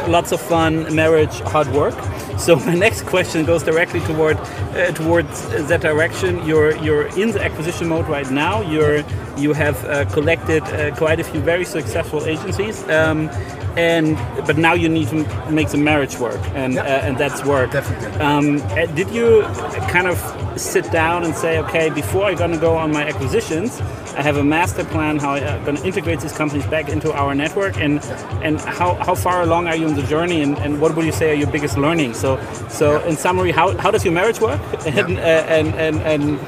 lots 0.08 0.32
of 0.32 0.40
fun, 0.40 0.94
marriage, 0.94 1.40
hard 1.40 1.68
work. 1.72 1.94
So 2.38 2.56
my 2.70 2.74
next 2.74 3.02
question 3.02 3.44
goes 3.44 3.62
directly 3.62 4.00
toward 4.00 4.38
uh, 4.56 4.92
towards 4.92 5.48
that 5.68 5.80
direction. 5.80 6.44
You're 6.46 6.76
you're 6.76 7.06
in 7.18 7.32
the 7.32 7.42
acquisition 7.42 7.88
mode 7.88 8.08
right 8.08 8.30
now. 8.30 8.62
You're 8.62 9.04
you 9.36 9.52
have 9.52 9.84
uh, 9.84 10.04
collected 10.06 10.62
uh, 10.64 10.94
quite 10.96 11.20
a 11.20 11.24
few 11.24 11.40
very 11.40 11.64
successful 11.64 12.24
agencies. 12.24 12.82
Um, 12.88 13.30
and 13.76 14.16
but 14.46 14.56
now 14.56 14.72
you 14.72 14.88
need 14.88 15.08
to 15.08 15.50
make 15.50 15.68
the 15.68 15.76
marriage 15.76 16.18
work, 16.18 16.40
and 16.54 16.78
uh, 16.78 16.82
and 16.82 17.18
that's 17.18 17.44
work. 17.44 17.72
Definitely. 17.72 18.20
Um, 18.20 18.62
uh, 18.62 18.86
did 18.86 19.10
you 19.10 19.42
kind 19.90 20.06
of 20.06 20.18
sit 20.58 20.90
down 20.90 21.24
and 21.24 21.34
say, 21.34 21.58
okay, 21.58 21.90
before 21.90 22.24
I'm 22.24 22.36
to 22.52 22.58
go 22.58 22.76
on 22.76 22.90
my 22.90 23.06
acquisitions, 23.06 23.80
I 24.16 24.22
have 24.22 24.38
a 24.38 24.44
master 24.44 24.82
plan 24.84 25.18
how 25.18 25.32
I'm 25.34 25.44
uh, 25.44 25.64
going 25.64 25.76
to 25.76 25.84
integrate 25.84 26.20
these 26.20 26.32
companies 26.32 26.66
back 26.66 26.88
into 26.88 27.12
our 27.12 27.34
network, 27.34 27.76
and 27.76 28.02
and 28.42 28.58
how, 28.60 28.94
how 28.94 29.14
far 29.14 29.42
along 29.42 29.66
are 29.68 29.76
you 29.76 29.86
in 29.86 29.94
the 29.94 30.02
journey, 30.02 30.40
and, 30.40 30.56
and 30.58 30.80
what 30.80 30.96
would 30.96 31.04
you 31.04 31.12
say 31.12 31.30
are 31.32 31.34
your 31.34 31.50
biggest 31.50 31.76
learnings? 31.76 32.18
So 32.18 32.40
so 32.68 33.02
in 33.04 33.16
summary, 33.16 33.52
how, 33.52 33.76
how 33.76 33.90
does 33.90 34.04
your 34.04 34.14
marriage 34.14 34.40
work, 34.40 34.60
and, 34.86 35.18
uh, 35.18 35.56
and 35.56 35.74
and 35.74 35.96
and 36.00 36.38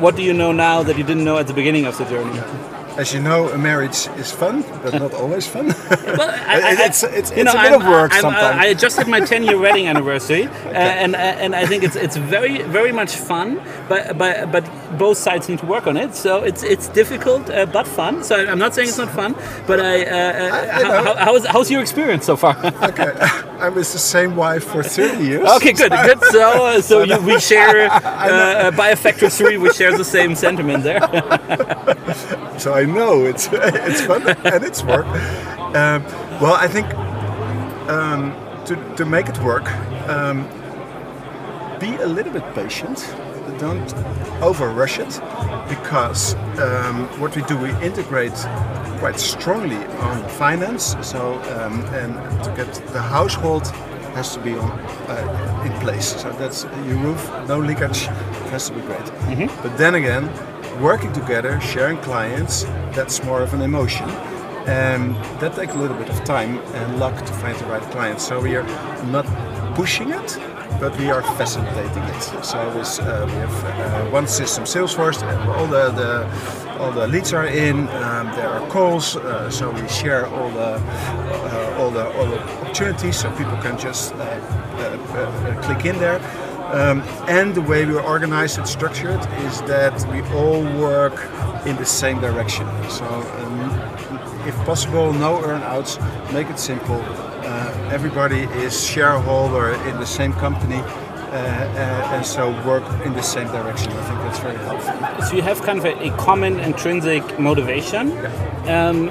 what 0.00 0.14
do 0.14 0.22
you 0.22 0.34
know 0.34 0.52
now 0.52 0.82
that 0.82 0.98
you 0.98 1.04
didn't 1.04 1.24
know 1.24 1.38
at 1.38 1.46
the 1.46 1.54
beginning 1.54 1.86
of 1.86 1.96
the 1.96 2.04
journey? 2.04 2.38
as 2.96 3.12
you 3.12 3.20
know, 3.20 3.48
a 3.50 3.58
marriage 3.58 4.08
is 4.16 4.32
fun, 4.32 4.62
but 4.82 4.94
not 4.94 5.12
always 5.12 5.46
fun. 5.46 5.66
well, 5.90 6.30
I, 6.46 6.76
it's 6.86 7.02
it's, 7.02 7.30
it's 7.30 7.44
know, 7.44 7.52
a 7.52 7.62
bit 7.62 7.72
I'm, 7.72 7.82
of 7.82 7.86
work 7.86 8.12
I'm, 8.12 8.22
sometimes. 8.22 8.58
I 8.58 8.74
just 8.74 8.96
had 8.96 9.08
my 9.08 9.20
10 9.20 9.44
year 9.44 9.58
wedding 9.58 9.86
anniversary, 9.86 10.48
okay. 10.48 10.68
uh, 10.68 11.04
and 11.04 11.14
uh, 11.14 11.18
and 11.18 11.54
I 11.54 11.66
think 11.66 11.84
it's 11.84 11.96
it's 11.96 12.16
very 12.16 12.62
very 12.62 12.92
much 12.92 13.16
fun, 13.16 13.60
but 13.88 14.16
but 14.18 14.50
but 14.50 14.64
both 14.98 15.18
sides 15.18 15.48
need 15.48 15.58
to 15.60 15.66
work 15.66 15.86
on 15.86 15.96
it. 15.96 16.14
So 16.14 16.42
it's 16.42 16.62
it's 16.62 16.88
difficult 16.88 17.50
uh, 17.50 17.66
but 17.66 17.86
fun. 17.86 18.22
So 18.24 18.34
I'm 18.36 18.58
not 18.58 18.74
saying 18.74 18.88
it's 18.88 18.98
not 18.98 19.10
fun, 19.10 19.34
but 19.66 19.80
I, 19.80 20.04
uh, 20.04 20.16
uh, 20.16 20.84
how, 20.84 21.04
how, 21.04 21.14
how's 21.24 21.46
how's 21.46 21.70
your 21.70 21.80
experience 21.80 22.24
so 22.24 22.36
far? 22.36 22.56
okay, 22.82 23.12
I'm 23.60 23.74
with 23.74 23.92
the 23.92 23.98
same 23.98 24.36
wife 24.36 24.64
for 24.64 24.82
30 24.82 25.24
years. 25.24 25.48
Okay, 25.56 25.72
good, 25.72 25.92
good. 26.08 26.22
So 26.24 26.66
uh, 26.66 26.80
so 26.80 27.02
you, 27.02 27.20
we 27.20 27.38
share 27.40 27.88
by 27.88 28.88
a 28.90 28.96
factor 28.96 29.28
three. 29.30 29.56
We 29.56 29.72
share 29.72 29.96
the 29.96 30.04
same 30.04 30.34
sentiment 30.34 30.82
there. 30.84 31.00
so 32.58 32.74
I 32.74 32.84
know 32.84 33.24
it's 33.24 33.48
it's 33.52 34.02
fun 34.02 34.28
and 34.28 34.64
it's 34.64 34.82
work. 34.84 35.06
Um, 35.76 36.02
well, 36.40 36.54
I 36.54 36.68
think 36.68 36.86
um, 37.88 38.32
to, 38.66 38.76
to 38.96 39.04
make 39.04 39.28
it 39.28 39.38
work, 39.42 39.70
um, 40.08 40.48
be 41.78 41.94
a 41.96 42.06
little 42.06 42.32
bit 42.32 42.44
patient. 42.54 42.98
Don't 43.58 43.94
over 44.42 44.68
rush 44.70 44.98
it 44.98 45.20
because 45.68 46.34
um, 46.58 47.06
what 47.20 47.34
we 47.34 47.42
do, 47.42 47.56
we 47.56 47.70
integrate 47.82 48.36
quite 48.98 49.18
strongly 49.18 49.76
on 49.76 50.28
finance. 50.30 50.96
So, 51.02 51.34
um, 51.56 51.80
and 51.94 52.14
to 52.44 52.54
get 52.56 52.72
the 52.92 53.00
household 53.00 53.66
has 54.14 54.34
to 54.34 54.40
be 54.40 54.54
on 54.54 54.70
uh, 54.70 55.62
in 55.66 55.72
place. 55.80 56.20
So 56.20 56.30
that's 56.32 56.64
your 56.86 56.98
roof, 56.98 57.30
no 57.48 57.58
leakage, 57.58 58.06
has 58.50 58.68
to 58.68 58.74
be 58.74 58.80
great. 58.82 58.98
Mm-hmm. 58.98 59.62
But 59.62 59.76
then 59.76 59.94
again, 59.94 60.30
working 60.80 61.12
together, 61.12 61.60
sharing 61.60 61.98
clients, 61.98 62.64
that's 62.94 63.22
more 63.24 63.42
of 63.42 63.54
an 63.54 63.62
emotion. 63.62 64.08
And 64.66 65.14
that 65.40 65.54
takes 65.54 65.74
a 65.74 65.78
little 65.78 65.96
bit 65.96 66.08
of 66.08 66.24
time 66.24 66.58
and 66.58 66.98
luck 66.98 67.16
to 67.24 67.32
find 67.34 67.56
the 67.58 67.66
right 67.66 67.82
client. 67.92 68.20
So 68.20 68.40
we 68.40 68.56
are 68.56 68.66
not 69.06 69.26
pushing 69.76 70.10
it, 70.10 70.38
but 70.80 70.96
we 70.98 71.10
are 71.10 71.22
facilitating 71.22 72.02
it. 72.02 72.22
So 72.44 72.72
this, 72.72 72.98
uh, 72.98 73.24
we 73.26 73.32
have 73.32 73.64
uh, 73.64 74.10
one 74.10 74.26
system, 74.26 74.64
Salesforce, 74.64 75.22
all 75.56 75.66
the, 75.66 75.90
the 75.90 76.66
all 76.78 76.92
the 76.92 77.06
leads 77.06 77.32
are 77.32 77.46
in. 77.46 77.88
Um, 77.88 78.26
there 78.36 78.48
are 78.48 78.68
calls, 78.68 79.16
uh, 79.16 79.50
so 79.50 79.70
we 79.70 79.88
share 79.88 80.26
all 80.26 80.50
the 80.50 80.76
uh, 80.76 81.76
all 81.78 81.90
the 81.90 82.06
all 82.16 82.26
the 82.26 82.40
opportunities, 82.40 83.18
so 83.20 83.30
people 83.32 83.56
can 83.58 83.78
just 83.78 84.12
uh, 84.14 84.18
uh, 84.18 85.62
click 85.62 85.84
in 85.86 85.98
there. 85.98 86.20
Um, 86.72 87.00
and 87.28 87.54
the 87.54 87.62
way 87.62 87.86
we 87.86 87.94
are 87.94 88.02
organized 88.02 88.58
and 88.58 88.68
structured 88.68 89.20
is 89.44 89.62
that 89.62 89.94
we 90.12 90.20
all 90.36 90.62
work 90.78 91.14
in 91.64 91.76
the 91.76 91.86
same 91.86 92.20
direction. 92.20 92.66
So, 92.90 93.04
um, 93.04 93.70
if 94.46 94.56
possible, 94.64 95.12
no 95.12 95.38
earnouts, 95.38 95.98
make 96.32 96.50
it 96.50 96.58
simple. 96.58 97.00
Everybody 97.90 98.42
is 98.64 98.84
shareholder 98.84 99.72
in 99.88 99.96
the 99.98 100.06
same 100.06 100.32
company. 100.32 100.82
Uh, 101.26 101.38
uh, 101.38 102.14
and 102.14 102.24
so 102.24 102.50
work 102.64 102.84
in 103.04 103.12
the 103.12 103.22
same 103.22 103.46
direction. 103.48 103.92
I 103.92 104.02
think 104.04 104.20
that's 104.20 104.38
very 104.38 104.56
helpful. 104.56 105.26
So 105.26 105.34
you 105.34 105.42
have 105.42 105.60
kind 105.62 105.78
of 105.78 105.84
a, 105.84 106.08
a 106.08 106.16
common 106.16 106.60
intrinsic 106.60 107.38
motivation, 107.38 108.12
um, 108.68 109.10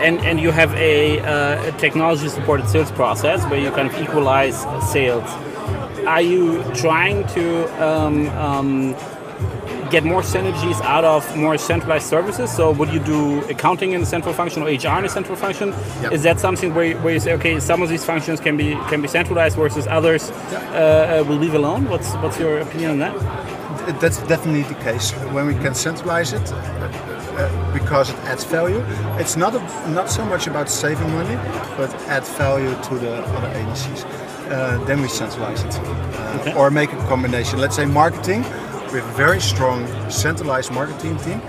and 0.00 0.20
and 0.20 0.40
you 0.40 0.52
have 0.52 0.72
a, 0.74 1.18
uh, 1.20 1.68
a 1.68 1.72
technology-supported 1.72 2.68
sales 2.68 2.92
process 2.92 3.44
where 3.50 3.58
you 3.58 3.70
kind 3.72 3.90
of 3.90 4.00
equalize 4.00 4.58
sales. 4.90 5.28
Are 6.06 6.22
you 6.22 6.62
trying 6.72 7.26
to 7.28 7.84
um, 7.84 8.28
um, 8.28 8.94
get 9.90 10.04
more 10.04 10.22
synergies 10.22 10.80
out 10.82 11.04
of 11.04 11.36
more 11.36 11.56
centralized 11.58 12.06
services? 12.06 12.50
So 12.54 12.72
would 12.72 12.90
you 12.90 13.00
do 13.00 13.42
accounting 13.50 13.92
in 13.92 14.02
a 14.02 14.06
central 14.06 14.34
function 14.34 14.62
or 14.62 14.66
HR 14.66 14.98
in 14.98 15.04
a 15.04 15.08
central 15.08 15.36
function? 15.36 15.68
Yep. 16.02 16.12
Is 16.12 16.22
that 16.22 16.40
something 16.40 16.74
where, 16.74 16.86
you- 16.86 16.98
where 16.98 17.14
you 17.14 17.20
say, 17.20 17.32
okay, 17.34 17.60
some 17.60 17.82
of 17.82 17.88
these 17.88 18.04
functions 18.04 18.40
can 18.40 18.56
be 18.56 18.74
can 18.90 19.00
be 19.02 19.08
centralized 19.08 19.56
versus 19.56 19.86
others 19.86 20.30
uh, 20.30 20.34
uh, 21.20 21.24
will 21.28 21.38
leave 21.38 21.54
alone? 21.54 21.88
What's 21.88 22.12
what's 22.22 22.38
your 22.38 22.58
opinion 22.60 22.90
on 22.92 22.98
that? 22.98 23.14
That's 24.00 24.18
definitely 24.26 24.62
the 24.62 24.80
case. 24.82 25.12
When 25.34 25.46
we 25.46 25.54
can 25.54 25.74
centralize 25.74 26.32
it, 26.32 26.52
uh, 26.52 26.56
uh, 26.56 27.72
because 27.72 28.10
it 28.10 28.16
adds 28.30 28.44
value, 28.44 28.82
it's 29.20 29.36
not 29.36 29.54
a, 29.54 29.60
not 29.90 30.10
so 30.10 30.24
much 30.24 30.46
about 30.48 30.68
saving 30.68 31.10
money, 31.12 31.36
but 31.76 31.90
add 32.08 32.24
value 32.38 32.74
to 32.88 32.94
the 32.98 33.12
other 33.36 33.48
agencies. 33.60 34.04
Uh, 34.04 34.82
then 34.86 35.00
we 35.02 35.08
centralize 35.08 35.62
it, 35.62 35.74
uh, 35.78 36.38
Okay. 36.40 36.54
or 36.54 36.70
make 36.70 36.92
a 36.92 36.96
combination. 37.08 37.60
Let's 37.60 37.76
say 37.76 37.84
marketing. 37.86 38.42
We 38.92 39.00
have 39.00 39.08
a 39.08 39.16
very 39.16 39.40
strong 39.40 39.86
centralized 40.10 40.72
marketing 40.72 41.16
team, 41.18 41.40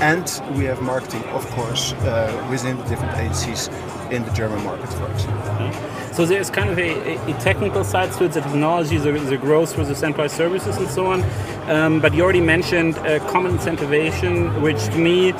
and 0.00 0.26
we 0.56 0.64
have 0.64 0.80
marketing, 0.80 1.24
of 1.24 1.46
course, 1.50 1.92
uh, 1.92 2.46
within 2.50 2.76
the 2.78 2.84
different 2.84 3.16
agencies 3.18 3.68
in 4.10 4.24
the 4.24 4.30
German 4.32 4.62
market, 4.64 4.88
for 4.88 5.10
example. 5.10 6.14
So 6.14 6.24
there's 6.24 6.48
kind 6.48 6.70
of 6.70 6.78
a, 6.78 7.16
a, 7.30 7.38
technical 7.40 7.84
side 7.84 8.10
to 8.12 8.24
it, 8.24 8.32
the 8.32 8.40
technology, 8.40 8.96
the, 8.96 9.12
the 9.12 9.36
growth 9.36 9.74
for 9.74 9.84
the 9.84 9.94
centralized 9.94 10.34
services 10.34 10.78
and 10.78 10.88
so 10.88 11.06
on. 11.06 11.22
Um, 11.68 12.00
but 12.00 12.14
you 12.14 12.22
already 12.22 12.40
mentioned 12.40 12.96
uh, 12.98 13.18
common 13.30 13.58
incentivization, 13.58 14.62
which 14.62 14.82
to 14.86 14.98
me 14.98 15.34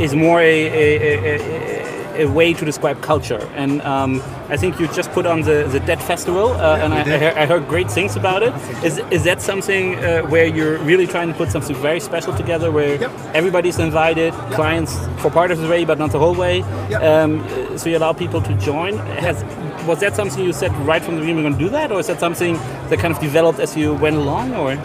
is 0.00 0.14
more 0.14 0.40
a, 0.40 0.66
a, 0.68 1.81
a, 1.81 1.81
a, 2.14 2.26
way 2.26 2.52
to 2.54 2.64
describe 2.64 3.00
culture. 3.02 3.40
And 3.54 3.82
um, 3.82 4.22
I 4.48 4.56
think 4.56 4.80
you 4.80 4.86
just 4.88 5.10
put 5.12 5.26
on 5.26 5.42
the, 5.42 5.68
the 5.70 5.80
Dept 5.80 6.02
Festival, 6.02 6.48
uh, 6.52 6.78
and 6.78 6.94
I, 6.94 7.00
I, 7.00 7.18
heard, 7.18 7.34
I 7.34 7.46
heard 7.46 7.68
great 7.68 7.90
things 7.90 8.16
about 8.16 8.42
it. 8.42 8.54
Is, 8.84 8.98
is 9.10 9.24
that 9.24 9.42
something 9.42 9.96
uh, 9.96 10.22
where 10.22 10.46
you're 10.46 10.78
really 10.78 11.06
trying 11.06 11.28
to 11.28 11.34
put 11.34 11.50
something 11.50 11.76
very 11.76 12.00
special 12.00 12.34
together, 12.34 12.70
where 12.70 12.92
Yep. 13.00 13.10
everybody's 13.34 13.78
invited, 13.78 14.32
clients 14.52 14.96
for 15.20 15.30
part 15.30 15.50
of 15.50 15.58
the 15.58 15.68
way, 15.68 15.84
but 15.84 15.98
not 15.98 16.10
the 16.12 16.18
whole 16.18 16.34
way? 16.34 16.58
Yep. 16.90 17.02
Um, 17.02 17.78
so 17.78 17.88
you 17.88 17.96
allow 17.96 18.12
people 18.12 18.40
to 18.42 18.54
join. 18.54 18.98
Has 18.98 19.42
was 19.86 19.98
that 20.00 20.14
something 20.14 20.44
you 20.44 20.52
said 20.52 20.72
right 20.86 21.02
from 21.02 21.16
the 21.16 21.20
beginning 21.20 21.42
we're 21.42 21.50
going 21.50 21.58
to 21.58 21.64
do 21.64 21.70
that, 21.70 21.90
or 21.90 21.98
is 22.00 22.06
that 22.06 22.20
something 22.20 22.54
that 22.88 22.98
kind 22.98 23.12
of 23.12 23.20
developed 23.20 23.58
as 23.58 23.76
you 23.76 23.94
went 23.94 24.16
along, 24.16 24.54
or? 24.54 24.76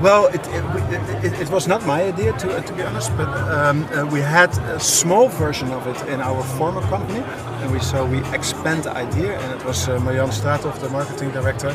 Well, 0.00 0.26
it, 0.26 0.46
it, 0.46 1.24
it, 1.24 1.40
it 1.40 1.50
was 1.50 1.66
not 1.66 1.84
my 1.84 2.04
idea 2.04 2.32
to, 2.38 2.56
uh, 2.56 2.60
to 2.60 2.72
be 2.72 2.82
honest, 2.84 3.10
but 3.16 3.26
um, 3.28 3.82
uh, 3.86 4.06
we 4.06 4.20
had 4.20 4.56
a 4.58 4.78
small 4.78 5.28
version 5.28 5.72
of 5.72 5.84
it 5.88 6.08
in 6.08 6.20
our 6.20 6.40
former 6.56 6.82
company, 6.82 7.18
and 7.18 7.72
we 7.72 7.80
so 7.80 8.06
we 8.06 8.18
expand 8.32 8.84
the 8.84 8.92
idea, 8.92 9.36
and 9.36 9.60
it 9.60 9.66
was 9.66 9.88
uh, 9.88 9.98
Marianne 9.98 10.28
Straathoff, 10.30 10.78
the 10.78 10.88
marketing 10.90 11.32
director. 11.32 11.74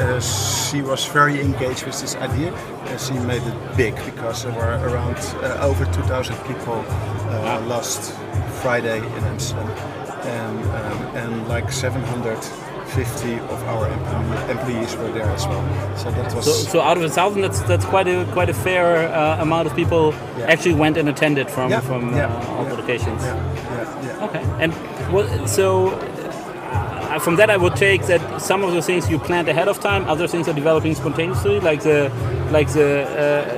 Uh, 0.00 0.18
she 0.20 0.82
was 0.82 1.06
very 1.06 1.40
engaged 1.40 1.84
with 1.86 2.00
this 2.00 2.16
idea, 2.16 2.52
and 2.52 3.00
she 3.00 3.14
made 3.20 3.42
it 3.42 3.76
big 3.76 3.94
because 4.04 4.42
there 4.42 4.52
were 4.52 4.74
around 4.88 5.16
uh, 5.44 5.58
over 5.62 5.84
2,000 5.84 6.34
people 6.48 6.84
uh, 6.88 7.62
last 7.68 8.12
Friday 8.62 8.98
in 8.98 9.24
Amsterdam, 9.24 9.68
and 10.26 10.64
um, 10.64 11.16
and 11.16 11.48
like 11.48 11.70
750 12.94 13.38
of 13.54 13.62
our 13.68 13.88
employees 14.50 14.96
were 14.96 15.10
there 15.12 15.28
as 15.30 15.46
well. 15.46 15.62
So 15.96 16.10
that 16.10 16.34
was 16.34 16.44
So, 16.44 16.52
so 16.52 16.80
out 16.80 16.96
of 16.96 17.02
a 17.04 17.08
thousand, 17.08 17.42
that's 17.42 17.60
that's 17.62 17.84
quite 17.84 18.08
a 18.08 18.24
quite 18.32 18.50
a 18.50 18.54
fair 18.54 19.08
uh, 19.08 19.42
amount 19.42 19.66
of 19.68 19.74
people 19.76 20.12
Yeah. 20.38 20.52
actually 20.52 20.74
went 20.74 20.96
and 20.96 21.08
attended 21.08 21.50
from 21.50 21.70
Yeah, 21.70 21.80
from 21.80 22.14
yeah, 22.14 22.26
uh, 22.26 22.56
all 22.56 22.64
the 22.64 22.74
locations. 22.74 23.22
Yeah, 23.22 23.36
yeah, 23.36 24.06
yeah. 24.06 24.24
Okay, 24.26 24.42
and 24.64 24.72
what, 25.12 25.26
so 25.48 25.88
uh, 25.90 27.18
from 27.18 27.36
that 27.36 27.50
I 27.50 27.56
would 27.56 27.76
take 27.76 28.02
that 28.06 28.20
some 28.40 28.64
of 28.64 28.72
the 28.74 28.82
things 28.82 29.08
you 29.10 29.18
planned 29.18 29.48
ahead 29.48 29.68
of 29.68 29.78
time, 29.80 30.04
other 30.08 30.26
things 30.28 30.48
are 30.48 30.54
developing 30.54 30.94
spontaneously, 30.94 31.60
like 31.60 31.82
the 31.82 32.10
like 32.52 32.68
the 32.72 32.88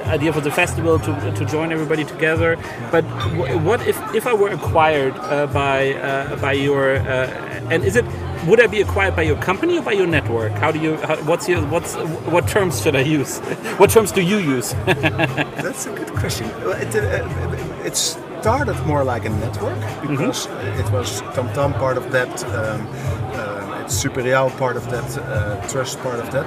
uh, 0.07 0.15
idea 0.15 0.33
for 0.33 0.43
the 0.43 0.51
festival 0.51 0.99
to, 0.99 1.13
to 1.39 1.45
join 1.47 1.73
everybody 1.73 2.05
together. 2.05 2.57
But 2.91 3.05
w- 3.37 3.59
what 3.69 3.81
if 3.87 3.97
if 4.15 4.27
I 4.27 4.35
were 4.35 4.51
acquired 4.51 5.15
uh, 5.17 5.47
by 5.47 5.95
uh, 5.95 6.37
by 6.37 6.53
your 6.53 6.97
uh, 6.97 7.71
and 7.73 7.85
is 7.85 7.97
it 7.97 8.05
would 8.47 8.61
I 8.61 8.67
be 8.67 8.81
acquired 8.81 9.17
by 9.17 9.23
your 9.23 9.37
company 9.37 9.79
or 9.79 9.83
by 9.83 9.93
your 9.93 10.07
network? 10.07 10.53
How 10.53 10.73
do 10.73 10.79
you? 10.79 10.97
How, 10.97 11.17
what's 11.25 11.49
your? 11.49 11.63
What's 11.67 11.95
what 12.35 12.49
terms 12.49 12.83
should 12.83 12.97
I 12.97 13.03
use? 13.03 13.39
what 13.79 13.91
terms 13.91 14.13
do 14.13 14.23
you 14.23 14.39
use? 14.39 14.75
That's 14.87 15.87
a 15.87 15.95
good 15.95 16.13
question. 16.13 16.47
It, 16.49 16.95
uh, 16.97 17.85
it 17.85 17.97
started 17.97 18.77
more 18.87 19.05
like 19.05 19.25
a 19.25 19.31
network 19.31 19.79
because 20.03 20.47
it 20.81 20.91
was 20.91 21.23
TamTam 21.35 21.75
part 21.79 21.97
of 21.97 22.11
that, 22.11 22.45
um, 22.45 22.87
uh, 23.35 23.83
it's 23.85 24.05
Superreal 24.05 24.51
part 24.59 24.77
of 24.77 24.91
that, 24.91 25.19
uh, 25.19 25.69
Trust 25.69 26.01
part 26.01 26.19
of 26.19 26.31
that. 26.33 26.47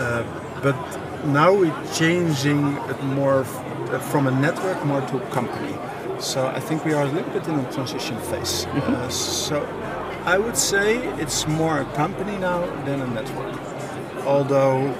Uh, 0.00 0.22
but 0.62 0.76
now 1.26 1.52
we're 1.52 1.74
changing 1.94 2.76
it 2.90 3.02
more 3.02 3.40
uh, 3.40 3.98
from 3.98 4.28
a 4.28 4.30
network 4.30 4.84
more 4.84 5.00
to 5.08 5.16
a 5.16 5.30
company. 5.30 5.74
So 6.20 6.46
I 6.46 6.60
think 6.60 6.84
we 6.84 6.92
are 6.92 7.02
a 7.02 7.10
little 7.10 7.30
bit 7.32 7.46
in 7.48 7.58
a 7.58 7.72
transition 7.72 8.18
phase. 8.18 8.66
Uh, 8.66 9.08
so 9.08 9.66
I 10.28 10.36
would 10.36 10.58
say 10.58 10.98
it's 11.22 11.48
more 11.48 11.80
a 11.80 11.86
company 11.94 12.36
now 12.36 12.60
than 12.84 13.00
a 13.00 13.06
network. 13.06 13.56
Although 14.26 14.94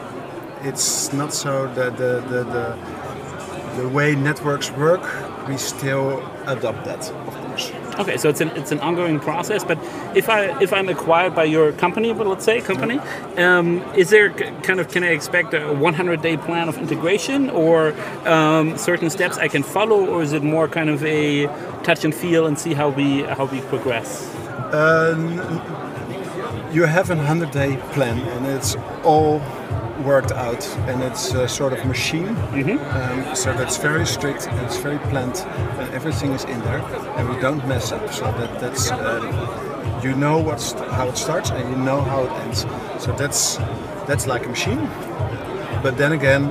it's 0.63 1.13
not 1.13 1.35
so 1.35 1.67
that 1.75 1.99
the, 1.99 2.25
the, 2.33 2.45
the, 2.45 3.83
the 3.83 3.89
way 3.91 4.15
networks 4.15 4.71
work, 4.71 5.03
we 5.47 5.59
still 5.59 6.27
adopt 6.47 6.87
that, 6.87 7.11
of 7.11 7.35
course. 7.35 7.71
Okay, 7.99 8.17
so 8.17 8.31
it's 8.31 8.41
an 8.41 8.49
it's 8.57 8.73
an 8.73 8.81
ongoing 8.81 9.21
process. 9.21 9.65
But 9.65 9.79
if 10.17 10.31
I 10.31 10.59
if 10.63 10.73
I'm 10.73 10.89
acquired 10.89 11.35
by 11.35 11.45
your 11.45 11.73
company, 11.73 12.15
but 12.15 12.27
let's 12.27 12.47
say 12.47 12.63
company, 12.63 12.99
um, 13.37 13.83
is 13.95 14.09
there 14.09 14.31
kind 14.63 14.81
of 14.81 14.89
can 14.89 15.05
I 15.05 15.09
expect 15.09 15.53
a 15.53 15.75
100 15.75 16.23
day 16.23 16.39
plan 16.39 16.71
of 16.71 16.79
integration 16.79 17.51
or 17.51 17.93
um, 18.27 18.79
certain 18.79 19.11
steps 19.11 19.37
I 19.37 19.49
can 19.49 19.63
follow, 19.63 20.07
or 20.07 20.23
is 20.23 20.33
it 20.33 20.43
more 20.43 20.69
kind 20.69 20.89
of 20.89 21.05
a 21.05 21.49
touch 21.83 22.07
and 22.07 22.15
feel 22.15 22.47
and 22.47 22.59
see 22.59 22.73
how 22.73 22.89
we 22.89 23.25
how 23.25 23.45
we 23.45 23.61
progress? 23.61 24.35
You 26.73 26.85
have 26.85 27.11
a 27.11 27.17
100 27.17 27.51
day 27.51 27.77
plan 27.93 28.19
and 28.19 28.47
it's 28.47 28.77
all 29.03 29.41
worked 30.05 30.33
out 30.33 30.67
and 30.89 31.03
it's 31.03 31.33
a 31.33 31.49
sort 31.49 31.73
of 31.73 31.85
machine. 31.87 32.29
Um, 32.29 33.35
so 33.35 33.53
that's 33.55 33.79
very 33.79 34.07
strict 34.07 34.47
and 34.47 34.59
it's 34.67 34.77
very 34.77 34.99
planned 35.11 35.39
and 35.79 35.93
everything 35.95 36.33
is 36.33 36.45
in 36.45 36.61
there 36.61 36.81
and 37.17 37.29
we 37.29 37.41
don't 37.41 37.67
mess 37.67 37.93
up. 37.93 38.13
So 38.13 38.25
that, 38.25 38.61
that's, 38.61 38.91
uh, 38.91 40.01
you 40.05 40.15
know 40.15 40.39
what's, 40.39 40.73
how 40.73 41.09
it 41.09 41.17
starts 41.17 41.51
and 41.51 41.71
you 41.71 41.77
know 41.77 42.01
how 42.03 42.25
it 42.25 42.33
ends. 42.43 42.67
So 43.03 43.13
that's, 43.13 43.57
that's 44.07 44.27
like 44.27 44.45
a 44.45 44.49
machine. 44.49 44.87
But 45.83 45.97
then 45.97 46.13
again, 46.13 46.49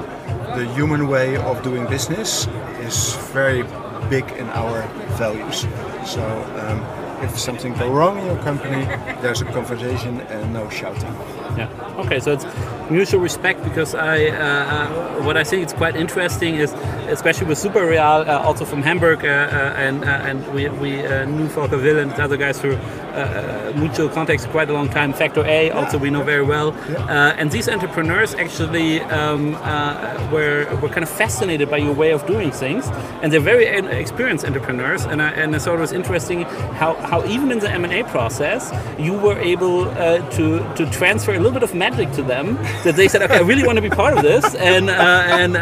the 0.57 0.65
human 0.73 1.07
way 1.07 1.37
of 1.37 1.61
doing 1.61 1.85
business 1.87 2.47
is 2.79 3.15
very 3.31 3.63
big 4.09 4.29
in 4.31 4.49
our 4.49 4.81
values. 5.17 5.67
So 6.05 6.23
um, 6.59 6.96
if 7.21 7.37
something 7.37 7.73
go 7.73 7.91
wrong 7.91 8.17
in 8.19 8.25
your 8.25 8.37
company, 8.43 8.85
there's 9.21 9.41
a 9.41 9.45
conversation 9.45 10.21
and 10.21 10.53
no 10.53 10.69
shouting. 10.69 11.13
Yeah. 11.57 11.69
Okay. 11.97 12.19
So 12.19 12.33
it's 12.33 12.45
mutual 12.89 13.19
respect 13.21 13.63
because 13.63 13.95
I, 13.95 14.27
uh, 14.27 15.23
what 15.23 15.37
I 15.37 15.43
think 15.43 15.65
is 15.65 15.73
quite 15.73 15.95
interesting 15.95 16.55
is, 16.55 16.73
especially 17.09 17.47
with 17.47 17.57
Superreal, 17.57 18.27
uh, 18.27 18.41
also 18.41 18.65
from 18.65 18.81
Hamburg, 18.83 19.25
uh, 19.25 19.29
uh, 19.29 19.73
and 19.75 20.03
uh, 20.03 20.29
and 20.29 20.47
we 20.53 20.69
we 20.69 21.05
uh, 21.05 21.25
knew 21.25 21.47
Volker 21.47 21.77
and 21.99 22.11
other 22.13 22.37
guys 22.37 22.59
through 22.59 22.77
uh, 23.17 23.73
mutual 23.75 24.09
contacts 24.09 24.45
quite 24.45 24.69
a 24.69 24.73
long 24.73 24.89
time. 24.89 25.13
Factor 25.13 25.43
A, 25.45 25.71
also 25.71 25.97
we 25.97 26.09
know 26.09 26.23
very 26.23 26.43
well. 26.43 26.69
Uh, 26.97 27.33
and 27.39 27.51
these 27.51 27.67
entrepreneurs 27.69 28.33
actually 28.35 29.01
um, 29.01 29.55
uh, 29.55 30.29
were 30.31 30.65
were 30.81 30.89
kind 30.89 31.03
of 31.03 31.09
fascinated 31.09 31.69
by 31.69 31.77
your 31.77 31.93
way 31.93 32.11
of 32.11 32.25
doing 32.27 32.51
things, 32.51 32.87
and 33.21 33.31
they're 33.31 33.39
very 33.53 33.65
experienced 34.01 34.45
entrepreneurs. 34.45 35.05
And 35.05 35.21
I, 35.21 35.29
and 35.31 35.55
I 35.55 35.59
thought 35.59 35.75
it 35.77 35.81
was 35.81 35.91
interesting 35.93 36.43
how, 36.79 36.93
how 36.95 37.25
even 37.25 37.51
in 37.51 37.59
the 37.59 37.69
M 37.69 37.83
and 37.83 37.93
A 37.93 38.03
process, 38.03 38.71
you 38.99 39.13
were 39.13 39.37
able 39.39 39.85
uh, 39.89 40.19
to 40.37 40.59
to 40.75 40.85
transfer 40.91 41.31
a 41.33 41.37
little 41.37 41.51
bit 41.59 41.63
of 41.63 41.73
magic 41.73 42.11
to 42.13 42.23
them. 42.23 42.55
That 42.83 42.95
they 42.95 43.07
said, 43.07 43.21
okay, 43.23 43.37
I 43.37 43.41
really 43.41 43.65
want 43.65 43.77
to 43.77 43.81
be 43.81 43.89
part 43.89 44.13
of 44.17 44.23
this, 44.23 44.55
and 44.55 44.89
uh, 44.89 44.93
and, 45.41 45.55
uh, 45.57 45.59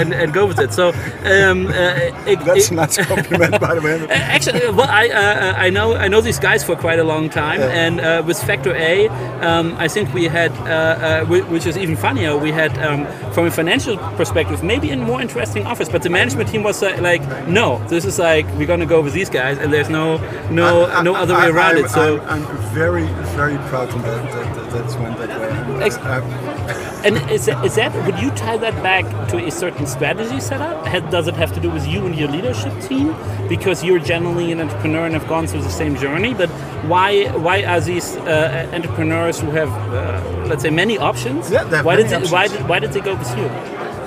and 0.00 0.12
and 0.14 0.32
go 0.32 0.46
with 0.46 0.58
it. 0.58 0.72
So 0.72 0.88
um, 1.24 1.66
uh, 1.66 2.30
it, 2.32 2.38
That's 2.44 2.66
it- 2.66 2.72
a 2.72 2.74
nice 2.74 2.96
compliment, 3.06 3.60
by 3.60 3.74
the 3.74 3.80
way. 3.82 4.06
Actually, 4.10 4.60
well, 4.70 4.88
I 4.88 5.08
uh, 5.08 5.54
I 5.66 5.70
know 5.70 5.94
I 5.94 6.08
know 6.08 6.20
these 6.20 6.38
guys 6.38 6.64
for 6.64 6.73
quite 6.76 6.98
a 6.98 7.04
long 7.04 7.28
time, 7.30 7.60
and 7.60 8.00
uh, 8.00 8.22
with 8.26 8.38
Factor 8.42 8.74
A, 8.74 9.08
um, 9.40 9.74
I 9.78 9.88
think 9.88 10.12
we 10.14 10.24
had, 10.24 10.52
uh, 10.52 11.24
uh, 11.24 11.24
which 11.26 11.66
is 11.66 11.76
even 11.76 11.96
funnier, 11.96 12.36
we 12.36 12.52
had 12.52 12.76
um, 12.78 13.06
from 13.32 13.46
a 13.46 13.50
financial 13.50 13.96
perspective 14.16 14.62
maybe 14.62 14.90
a 14.90 14.96
more 14.96 15.20
interesting 15.20 15.66
offers, 15.66 15.88
but 15.88 16.02
the 16.02 16.10
management 16.10 16.48
team 16.50 16.62
was 16.62 16.82
uh, 16.82 16.96
like, 17.00 17.22
no, 17.48 17.78
this 17.88 18.04
is 18.04 18.18
like 18.18 18.46
we're 18.56 18.66
gonna 18.66 18.86
go 18.86 19.00
with 19.00 19.12
these 19.14 19.30
guys, 19.30 19.58
and 19.58 19.72
there's 19.72 19.88
no 19.90 20.18
no 20.50 20.86
I- 20.86 21.02
no 21.02 21.14
I- 21.14 21.20
other 21.22 21.34
way 21.34 21.48
around 21.48 21.78
it. 21.78 21.88
So. 21.90 22.20
I'm, 22.20 22.46
I'm 22.46 22.56
very, 22.74 23.06
very 23.36 23.56
proud 23.68 23.88
of 23.88 24.02
that, 24.02 24.22
that, 24.32 24.54
that 24.54 24.70
that's 24.72 24.94
went 24.96 25.18
that 25.18 25.40
way. 25.40 26.93
I'm- 27.04 27.16
Ex- 27.16 27.18
I'm- 27.18 27.22
And 27.22 27.30
is 27.30 27.46
that, 27.46 27.64
is 27.64 27.74
that 27.76 28.06
would 28.06 28.18
you 28.18 28.30
tie 28.30 28.56
that 28.56 28.82
back 28.82 29.04
to 29.28 29.36
a 29.36 29.50
certain 29.50 29.86
strategy 29.86 30.40
setup? 30.40 30.84
Does 31.10 31.26
it 31.28 31.36
have 31.36 31.52
to 31.54 31.60
do 31.60 31.70
with 31.70 31.86
you 31.86 32.04
and 32.06 32.14
your 32.14 32.28
leadership 32.28 32.72
team 32.88 33.14
because 33.48 33.84
you're 33.84 33.98
generally 33.98 34.52
an 34.52 34.60
entrepreneur 34.60 35.04
and 35.04 35.14
have 35.14 35.28
gone 35.28 35.46
through 35.46 35.62
the 35.62 35.70
same 35.82 35.94
journey? 35.96 36.32
But 36.34 36.48
why 36.92 37.26
why 37.46 37.62
are 37.64 37.80
these 37.80 38.16
uh, 38.16 38.68
entrepreneurs 38.72 39.40
who 39.40 39.50
have 39.60 39.70
uh, 39.92 40.48
let's 40.50 40.62
say 40.62 40.70
many 40.70 40.96
options? 40.98 41.50
Yeah, 41.50 41.82
why 41.82 41.96
did 41.96 42.08
they, 42.08 42.16
why 42.34 42.44
options. 42.44 42.58
did 42.58 42.68
why 42.68 42.78
did 42.80 42.92
they 42.92 43.00
go 43.00 43.14
with 43.14 43.32
you? 43.38 43.48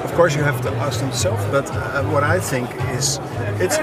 Of 0.08 0.14
course, 0.16 0.36
you 0.36 0.44
have 0.44 0.62
to 0.62 0.72
ask 0.86 1.00
themselves. 1.00 1.44
But 1.52 1.70
uh, 1.70 2.04
what 2.06 2.24
I 2.24 2.40
think 2.40 2.70
is, 2.98 3.20
it's 3.60 3.78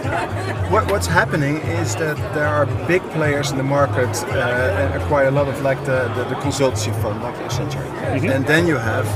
what, 0.72 0.90
what's 0.90 1.06
happening 1.06 1.58
is 1.58 1.94
that 1.96 2.16
there 2.34 2.48
are 2.48 2.66
big 2.88 3.02
players 3.10 3.50
in 3.50 3.56
the 3.58 3.62
market 3.62 4.12
uh, 4.24 4.80
and 4.80 5.02
acquire 5.02 5.28
a 5.28 5.30
lot 5.30 5.48
of 5.48 5.60
like 5.62 5.78
the, 5.84 6.08
the, 6.16 6.24
the 6.24 6.36
consultancy 6.36 6.92
firm, 7.02 7.22
like 7.22 7.34
Accenture, 7.36 7.84
and 8.34 8.46
then 8.46 8.66
you 8.66 8.76
have 8.76 9.06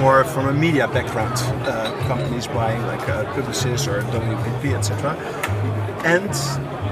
more 0.00 0.24
from 0.24 0.48
a 0.48 0.52
media 0.52 0.86
background 0.88 1.34
uh, 1.66 1.90
companies 2.06 2.46
buying 2.46 2.80
like 2.86 3.06
uh, 3.08 3.24
Publicis 3.34 3.88
or 3.88 4.02
WPP, 4.12 4.74
etc. 4.78 5.16
And 6.04 6.32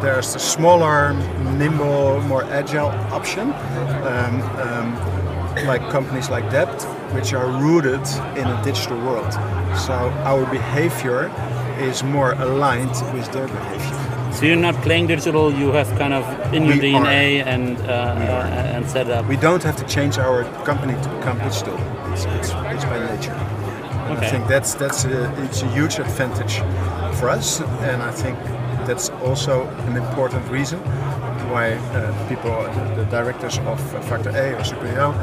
there's 0.03 0.33
the 0.33 0.41
smaller, 0.41 1.13
nimble, 1.59 2.21
more 2.23 2.45
agile 2.45 2.91
option. 3.13 3.53
Um, 3.53 4.43
um, 4.59 5.15
like 5.67 5.89
companies 5.91 6.29
like 6.31 6.45
Dept, 6.51 6.83
which 7.15 7.33
are 7.33 7.47
rooted 7.63 8.05
in 8.37 8.47
a 8.47 8.61
digital 8.65 8.99
world. 8.99 9.33
So 9.87 9.95
our 10.25 10.45
behavior 10.51 11.31
is 11.79 12.03
more 12.03 12.33
aligned 12.33 12.97
with 13.15 13.31
their 13.33 13.47
behavior. 13.49 14.33
So 14.33 14.47
you're 14.47 14.57
not 14.57 14.75
playing 14.83 15.07
digital. 15.07 15.53
You 15.53 15.71
have 15.73 15.89
kind 15.99 16.13
of 16.13 16.25
in 16.53 16.65
your 16.65 16.75
We 16.77 16.81
DNA 16.81 17.45
and 17.47 17.79
uh, 17.79 17.85
uh, 17.85 18.75
and 18.75 18.89
set 18.91 19.09
up. 19.09 19.27
We 19.29 19.37
don't 19.37 19.63
have 19.63 19.77
to 19.77 19.85
change 19.87 20.19
our 20.19 20.45
company 20.65 20.95
to 20.95 21.09
become 21.17 21.39
digital. 21.39 21.77
It's, 22.13 22.25
it's, 22.25 22.51
it's 22.75 22.85
by 22.85 22.99
nature. 23.15 23.33
And 23.33 24.19
Okay. 24.19 24.27
I 24.27 24.31
think 24.31 24.47
that's 24.49 24.75
that's 24.75 25.05
a, 25.05 25.43
it's 25.45 25.63
a 25.63 25.69
huge 25.69 25.99
advantage 25.99 26.57
for 27.19 27.31
us, 27.31 27.61
and 27.91 28.03
I 28.03 28.11
think 28.11 28.39
that's 28.87 29.09
also 29.25 29.67
an 29.89 29.97
important 29.97 30.47
reason 30.51 30.79
why 31.51 31.73
uh, 31.73 32.29
people, 32.29 32.51
the, 32.51 33.03
the 33.03 33.05
directors 33.11 33.59
of 33.59 33.81
Factor 34.09 34.31
A 34.31 34.55
or 34.55 34.63
Superreal 34.63 35.15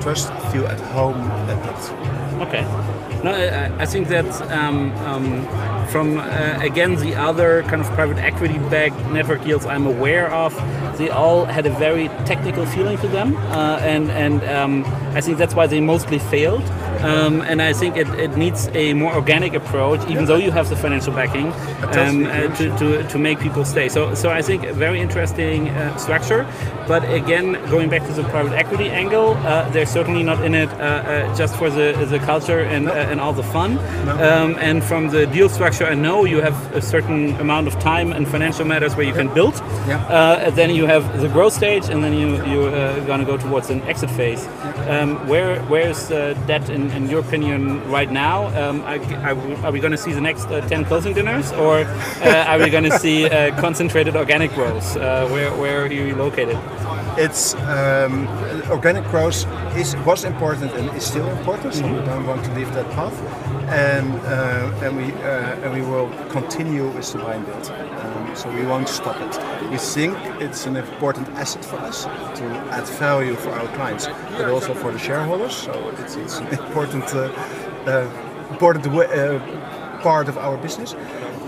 Trust, 0.00 0.32
feel 0.52 0.66
at 0.66 0.80
home 0.80 1.16
at 1.50 1.62
that. 1.62 2.42
Okay. 2.46 2.62
No, 3.24 3.32
I, 3.32 3.82
I 3.82 3.86
think 3.86 4.06
that 4.08 4.26
um, 4.52 4.92
um, 4.98 5.88
from 5.88 6.18
uh, 6.18 6.58
again 6.62 6.94
the 6.94 7.16
other 7.16 7.62
kind 7.64 7.82
of 7.82 7.88
private 7.88 8.18
equity-backed 8.18 8.96
network 9.10 9.42
deals 9.42 9.66
I'm 9.66 9.86
aware 9.86 10.32
of, 10.32 10.54
they 10.98 11.10
all 11.10 11.44
had 11.44 11.66
a 11.66 11.70
very 11.70 12.08
technical 12.26 12.64
feeling 12.64 12.96
to 12.98 13.08
them, 13.08 13.36
uh, 13.36 13.80
and 13.82 14.10
and 14.12 14.44
um, 14.44 14.84
I 15.16 15.20
think 15.20 15.36
that's 15.36 15.54
why 15.54 15.66
they 15.66 15.80
mostly 15.80 16.20
failed. 16.20 16.62
Um, 17.00 17.42
and 17.42 17.62
I 17.62 17.72
think 17.72 17.96
it, 17.96 18.08
it 18.18 18.36
needs 18.36 18.68
a 18.74 18.92
more 18.92 19.14
organic 19.14 19.54
approach, 19.54 20.00
even 20.10 20.24
though 20.24 20.34
you 20.34 20.50
have 20.50 20.68
the 20.68 20.74
financial 20.74 21.12
backing, 21.12 21.52
um, 21.96 22.26
uh, 22.26 22.52
to, 22.56 22.76
to, 22.78 23.08
to 23.08 23.18
make 23.18 23.38
people 23.38 23.64
stay. 23.64 23.88
So 23.88 24.14
so 24.14 24.30
I 24.30 24.42
think 24.42 24.64
a 24.64 24.72
very 24.72 25.00
interesting 25.00 25.68
uh, 25.68 25.96
structure. 25.96 26.44
But 26.88 27.04
again, 27.12 27.52
going 27.70 27.90
back 27.90 28.06
to 28.06 28.12
the 28.14 28.24
private 28.24 28.54
equity 28.54 28.88
angle, 28.88 29.34
uh, 29.34 29.68
they're 29.68 29.86
certainly 29.86 30.22
not 30.22 30.42
in 30.42 30.54
it 30.54 30.70
uh, 30.70 30.74
uh, 30.74 31.36
just 31.36 31.54
for 31.56 31.68
the, 31.68 31.92
the 32.08 32.18
culture 32.18 32.60
and, 32.60 32.88
uh, 32.88 32.92
and 32.92 33.20
all 33.20 33.34
the 33.34 33.42
fun. 33.42 33.78
Um, 34.08 34.56
and 34.58 34.82
from 34.82 35.08
the 35.08 35.26
deal 35.26 35.48
structure, 35.50 35.84
I 35.84 35.94
know 35.94 36.24
you 36.24 36.40
have 36.40 36.74
a 36.74 36.80
certain 36.80 37.36
amount 37.36 37.66
of 37.68 37.78
time 37.78 38.12
and 38.12 38.26
financial 38.26 38.64
matters 38.64 38.96
where 38.96 39.06
you 39.06 39.12
can 39.12 39.32
build. 39.34 39.54
Yeah. 39.86 40.02
Uh, 40.08 40.50
then 40.50 40.74
you 40.74 40.86
have 40.86 41.20
the 41.20 41.28
growth 41.28 41.52
stage, 41.52 41.88
and 41.90 42.02
then 42.02 42.14
you 42.14 42.42
you're 42.46 42.74
uh, 42.74 42.98
going 43.00 43.20
to 43.20 43.26
go 43.26 43.36
towards 43.36 43.68
an 43.70 43.82
exit 43.82 44.10
phase. 44.10 44.46
Um, 44.88 45.28
where 45.28 45.60
where 45.64 45.90
is 45.90 46.10
uh, 46.10 46.34
that 46.46 46.70
in, 46.70 46.90
in 46.92 47.10
your 47.10 47.20
opinion 47.20 47.82
right 47.90 48.10
now? 48.10 48.46
Um, 48.56 48.80
are, 48.82 48.98
are 49.26 49.34
we, 49.34 49.54
are 49.56 49.72
we 49.72 49.80
going 49.80 49.92
to 49.92 49.98
see 49.98 50.12
the 50.12 50.20
next 50.20 50.46
uh, 50.46 50.66
ten 50.68 50.84
closing 50.84 51.14
dinners, 51.14 51.52
or 51.52 51.80
uh, 51.80 52.44
are 52.48 52.58
we 52.58 52.70
going 52.70 52.84
to 52.84 52.98
see 52.98 53.26
uh, 53.26 53.54
concentrated 53.60 54.16
organic 54.16 54.52
growth? 54.54 54.96
Uh, 54.96 55.28
where 55.28 55.50
where 55.56 55.82
are 55.82 55.92
you 55.92 56.16
located? 56.16 56.56
It's 57.18 57.54
um, 57.54 58.28
organic 58.70 59.02
growth 59.10 59.44
is 59.76 59.96
was 60.06 60.22
important 60.22 60.72
and 60.74 60.88
is 60.96 61.04
still 61.04 61.28
important, 61.28 61.74
so 61.74 61.82
we 61.82 61.98
don't 62.06 62.24
want 62.28 62.44
to 62.44 62.54
leave 62.54 62.72
that 62.74 62.88
path, 62.92 63.18
and 63.68 64.14
uh, 64.20 64.84
and 64.84 64.96
we 64.96 65.12
uh, 65.24 65.64
and 65.64 65.72
we 65.72 65.82
will 65.82 66.08
continue 66.30 66.86
with 66.86 67.12
the 67.12 67.26
and 67.26 67.44
build. 67.44 67.70
Um, 67.72 68.36
so 68.36 68.48
we 68.52 68.64
won't 68.64 68.88
stop 68.88 69.16
it. 69.20 69.34
We 69.68 69.78
think 69.78 70.16
it's 70.40 70.66
an 70.66 70.76
important 70.76 71.28
asset 71.30 71.64
for 71.64 71.78
us 71.78 72.04
to 72.04 72.44
add 72.70 72.86
value 73.00 73.34
for 73.34 73.50
our 73.50 73.66
clients, 73.74 74.06
but 74.36 74.48
also 74.48 74.72
for 74.72 74.92
the 74.92 74.98
shareholders. 74.98 75.56
So 75.56 75.72
it's, 75.98 76.14
it's 76.14 76.38
an 76.38 76.46
important 76.46 77.12
uh, 77.12 77.32
uh, 77.84 78.08
important 78.52 78.86
uh, 78.86 79.40
part 80.02 80.28
of 80.28 80.38
our 80.38 80.56
business. 80.56 80.94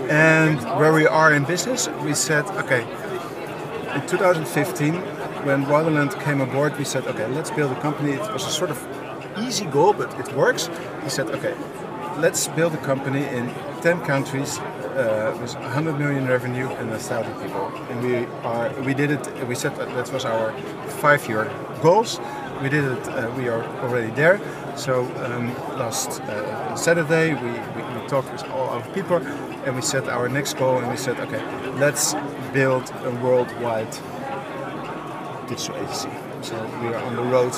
And 0.09 0.59
where 0.77 0.91
we 0.91 1.07
are 1.07 1.31
in 1.33 1.45
business, 1.45 1.87
we 2.03 2.13
said, 2.13 2.45
okay, 2.57 2.81
in 3.95 4.05
2015, 4.07 5.20
when 5.43 5.65
Waterland 5.65 6.19
came 6.23 6.41
aboard, 6.41 6.77
we 6.77 6.83
said, 6.83 7.07
okay, 7.07 7.27
let's 7.27 7.51
build 7.51 7.71
a 7.71 7.81
company. 7.81 8.11
It 8.11 8.33
was 8.33 8.45
a 8.45 8.49
sort 8.49 8.69
of 8.69 8.79
easy 9.39 9.65
goal, 9.65 9.93
but 9.93 10.13
it 10.19 10.33
works. 10.35 10.69
We 11.03 11.09
said, 11.09 11.29
okay, 11.29 11.55
let's 12.17 12.47
build 12.49 12.73
a 12.73 12.77
company 12.77 13.25
in 13.25 13.51
10 13.81 14.01
countries 14.01 14.59
uh, 14.59 15.35
with 15.41 15.55
100 15.55 15.97
million 15.97 16.27
revenue 16.27 16.67
and 16.67 16.89
1,000 16.91 17.33
people. 17.41 17.67
And 17.89 18.01
we 18.03 18.25
are, 18.43 18.69
we 18.81 18.93
did 18.93 19.11
it. 19.11 19.47
We 19.47 19.55
said 19.55 19.75
that 19.77 19.89
that 19.95 20.11
was 20.13 20.25
our 20.25 20.53
five-year 21.01 21.51
goals. 21.81 22.19
We 22.61 22.69
did 22.69 22.83
it. 22.83 23.07
Uh, 23.07 23.31
we 23.35 23.47
are 23.47 23.63
already 23.79 24.11
there. 24.11 24.39
So 24.75 25.05
um, 25.25 25.47
last 25.79 26.21
uh, 26.21 26.75
Saturday, 26.75 27.33
we, 27.33 27.49
we, 27.49 27.99
we 28.01 28.07
talked 28.07 28.31
with 28.31 28.43
all 28.51 28.69
our 28.69 28.87
people, 28.89 29.17
and 29.17 29.75
we 29.75 29.81
set 29.81 30.07
our 30.07 30.29
next 30.29 30.53
goal. 30.57 30.77
And 30.77 30.87
we 30.89 30.97
said, 30.97 31.19
okay, 31.19 31.43
let's 31.79 32.13
build 32.53 32.91
a 33.03 33.11
worldwide 33.23 33.97
digital 35.51 35.75
agency. 35.75 36.09
So 36.41 36.55
we 36.81 36.87
are 36.87 36.95
on 36.95 37.15
the 37.15 37.23
road 37.23 37.53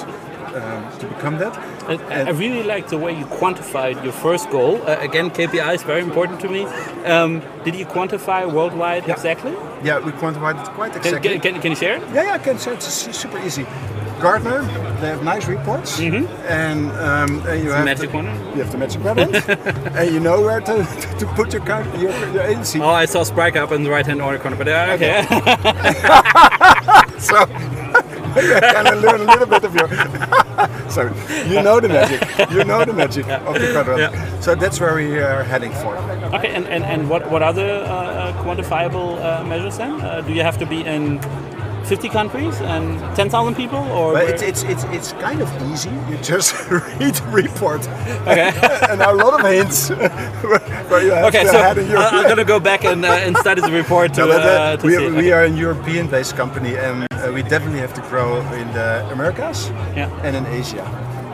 um, 0.55 0.99
to 0.99 1.05
become 1.07 1.37
that. 1.37 1.57
I, 1.87 1.93
I 2.27 2.31
really 2.31 2.63
like 2.63 2.89
the 2.89 2.97
way 2.97 3.17
you 3.17 3.25
quantified 3.25 4.03
your 4.03 4.13
first 4.13 4.49
goal. 4.49 4.81
Uh, 4.81 4.97
again, 4.99 5.29
KPI 5.29 5.75
is 5.75 5.83
very 5.83 6.01
important 6.01 6.39
to 6.41 6.49
me. 6.49 6.65
Um, 7.05 7.41
did 7.63 7.75
you 7.75 7.85
quantify 7.85 8.51
worldwide 8.51 9.07
Yeah. 9.07 9.13
exactly? 9.13 9.53
Yeah, 9.83 9.99
we 9.99 10.11
quantified 10.11 10.61
it 10.61 10.67
quite 10.73 10.95
exactly. 10.95 11.39
can, 11.39 11.61
can 11.61 11.71
you 11.71 11.77
share 11.77 11.95
it? 11.97 12.03
Yeah, 12.13 12.23
yeah, 12.23 12.33
I 12.33 12.39
can 12.39 12.57
say 12.57 12.73
it's 12.73 12.87
super 13.23 13.39
easy. 13.39 13.65
Gartner, 14.21 14.61
they 15.01 15.09
have 15.09 15.23
nice 15.23 15.47
reports, 15.47 15.99
and, 15.99 16.25
um, 16.91 17.45
and 17.45 17.61
you 17.61 17.71
have 17.71 17.83
magic 17.83 18.11
the, 18.11 18.15
one? 18.15 18.25
You 18.55 18.63
have 18.63 18.71
the 18.71 18.77
magic 18.77 19.01
quadrant, 19.01 19.35
and 19.99 20.13
you 20.13 20.21
know 20.21 20.39
where 20.39 20.61
to, 20.61 20.75
to 21.19 21.25
put 21.35 21.51
your, 21.51 21.61
your, 21.97 22.13
your 22.33 22.43
agency. 22.43 22.79
Oh, 22.79 22.87
I 22.87 23.05
saw 23.05 23.23
Sprite 23.23 23.57
up 23.57 23.73
in 23.73 23.83
the 23.83 23.89
right 23.89 24.05
hand 24.05 24.21
corner, 24.21 24.55
but 24.55 24.67
uh, 24.69 24.95
okay. 24.95 25.25
So 27.23 27.45
I 28.35 28.83
can 28.83 29.01
learn 29.01 29.21
a 29.21 29.23
little 29.25 29.47
bit 29.47 29.63
of 29.63 29.75
your. 29.75 29.87
so 30.89 31.01
you 31.47 31.61
know 31.61 31.79
the 31.79 31.89
magic. 31.89 32.21
You 32.51 32.63
know 32.63 32.83
the 32.85 32.93
magic 32.93 33.27
of 33.27 33.53
the 33.55 33.71
quadrant. 33.71 33.99
Yeah. 33.99 34.39
So 34.39 34.55
that's 34.55 34.79
where 34.79 34.95
we 34.95 35.19
are 35.19 35.43
heading 35.43 35.71
for. 35.73 35.95
Okay, 36.37 36.49
and, 36.49 36.65
and, 36.67 36.83
and 36.83 37.09
what, 37.09 37.29
what 37.29 37.41
are 37.43 37.53
the 37.53 37.83
uh, 37.83 38.43
quantifiable 38.43 39.21
uh, 39.23 39.43
measures 39.43 39.77
then? 39.77 40.01
Uh, 40.01 40.21
do 40.21 40.33
you 40.33 40.41
have 40.41 40.57
to 40.57 40.65
be 40.65 40.83
in 40.85 41.19
50 41.85 42.09
countries 42.09 42.59
and 42.61 42.97
10,000 43.15 43.55
people? 43.55 43.77
or 43.79 44.13
where- 44.13 44.27
it's, 44.29 44.41
it's, 44.41 44.63
it's, 44.63 44.83
it's 44.85 45.11
kind 45.13 45.41
of 45.41 45.49
easy. 45.71 45.89
You 46.09 46.17
just 46.23 46.55
read 46.71 47.13
the 47.15 47.29
report. 47.31 47.81
Okay. 48.27 48.51
and 48.89 49.01
a 49.01 49.13
lot 49.13 49.39
of 49.39 49.45
hints 49.51 49.89
where 49.89 51.03
you 51.03 51.11
have 51.11 51.25
Okay, 51.25 51.43
to 51.43 51.49
so 51.49 51.57
head 51.61 51.77
in 51.77 51.89
your 51.89 51.99
I- 51.99 52.09
I'm 52.09 52.27
gonna 52.27 52.45
go 52.45 52.59
back 52.59 52.83
and, 52.85 53.03
uh, 53.05 53.09
and 53.09 53.35
study 53.37 53.61
the 53.61 53.71
report 53.71 54.13
to, 54.15 54.21
No, 54.25 54.31
uh, 54.31 54.35
uh, 54.35 54.77
to 54.77 54.85
we, 54.87 54.95
see. 54.95 55.05
it. 55.05 55.11
we 55.13 55.31
are 55.31 55.43
a 55.43 55.49
European-based 55.49 56.35
company, 56.35 56.75
and 56.77 57.05
uh, 57.23 57.31
we 57.31 57.41
definitely 57.43 57.79
have 57.79 57.93
to 57.93 58.01
grow 58.01 58.41
in 58.53 58.67
the 58.73 59.07
Americas 59.11 59.69
Yeah. 59.95 60.09
and 60.23 60.35
in 60.35 60.45
Asia. 60.47 60.85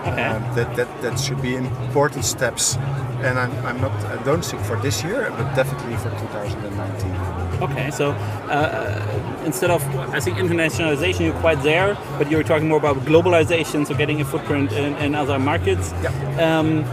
Okay. 0.07 0.23
Um, 0.23 0.41
that, 0.55 0.75
that 0.77 1.01
that 1.01 1.19
should 1.19 1.41
be 1.41 1.55
important 1.55 2.23
steps, 2.23 2.77
and 3.21 3.37
I'm, 3.37 3.51
I'm 3.65 3.81
not 3.81 3.91
I 4.05 4.15
don't 4.23 4.43
think 4.45 4.63
for 4.63 4.77
this 4.77 5.03
year, 5.03 5.29
but 5.37 5.53
definitely 5.55 5.97
for 5.97 6.09
2019. 6.09 7.61
Okay, 7.61 7.91
so 7.91 8.11
uh, 8.49 9.43
instead 9.45 9.69
of, 9.69 9.83
I 10.15 10.21
think 10.21 10.37
internationalization, 10.37 11.25
you're 11.25 11.41
quite 11.41 11.61
there, 11.63 11.97
but 12.17 12.31
you're 12.31 12.43
talking 12.43 12.69
more 12.69 12.77
about 12.77 12.95
globalization, 13.05 13.85
so 13.85 13.93
getting 13.93 14.21
a 14.21 14.25
footprint 14.25 14.71
in, 14.71 14.95
in 14.95 15.15
other 15.15 15.37
markets. 15.37 15.91
Yeah. 16.01 16.11
Um, 16.59 16.85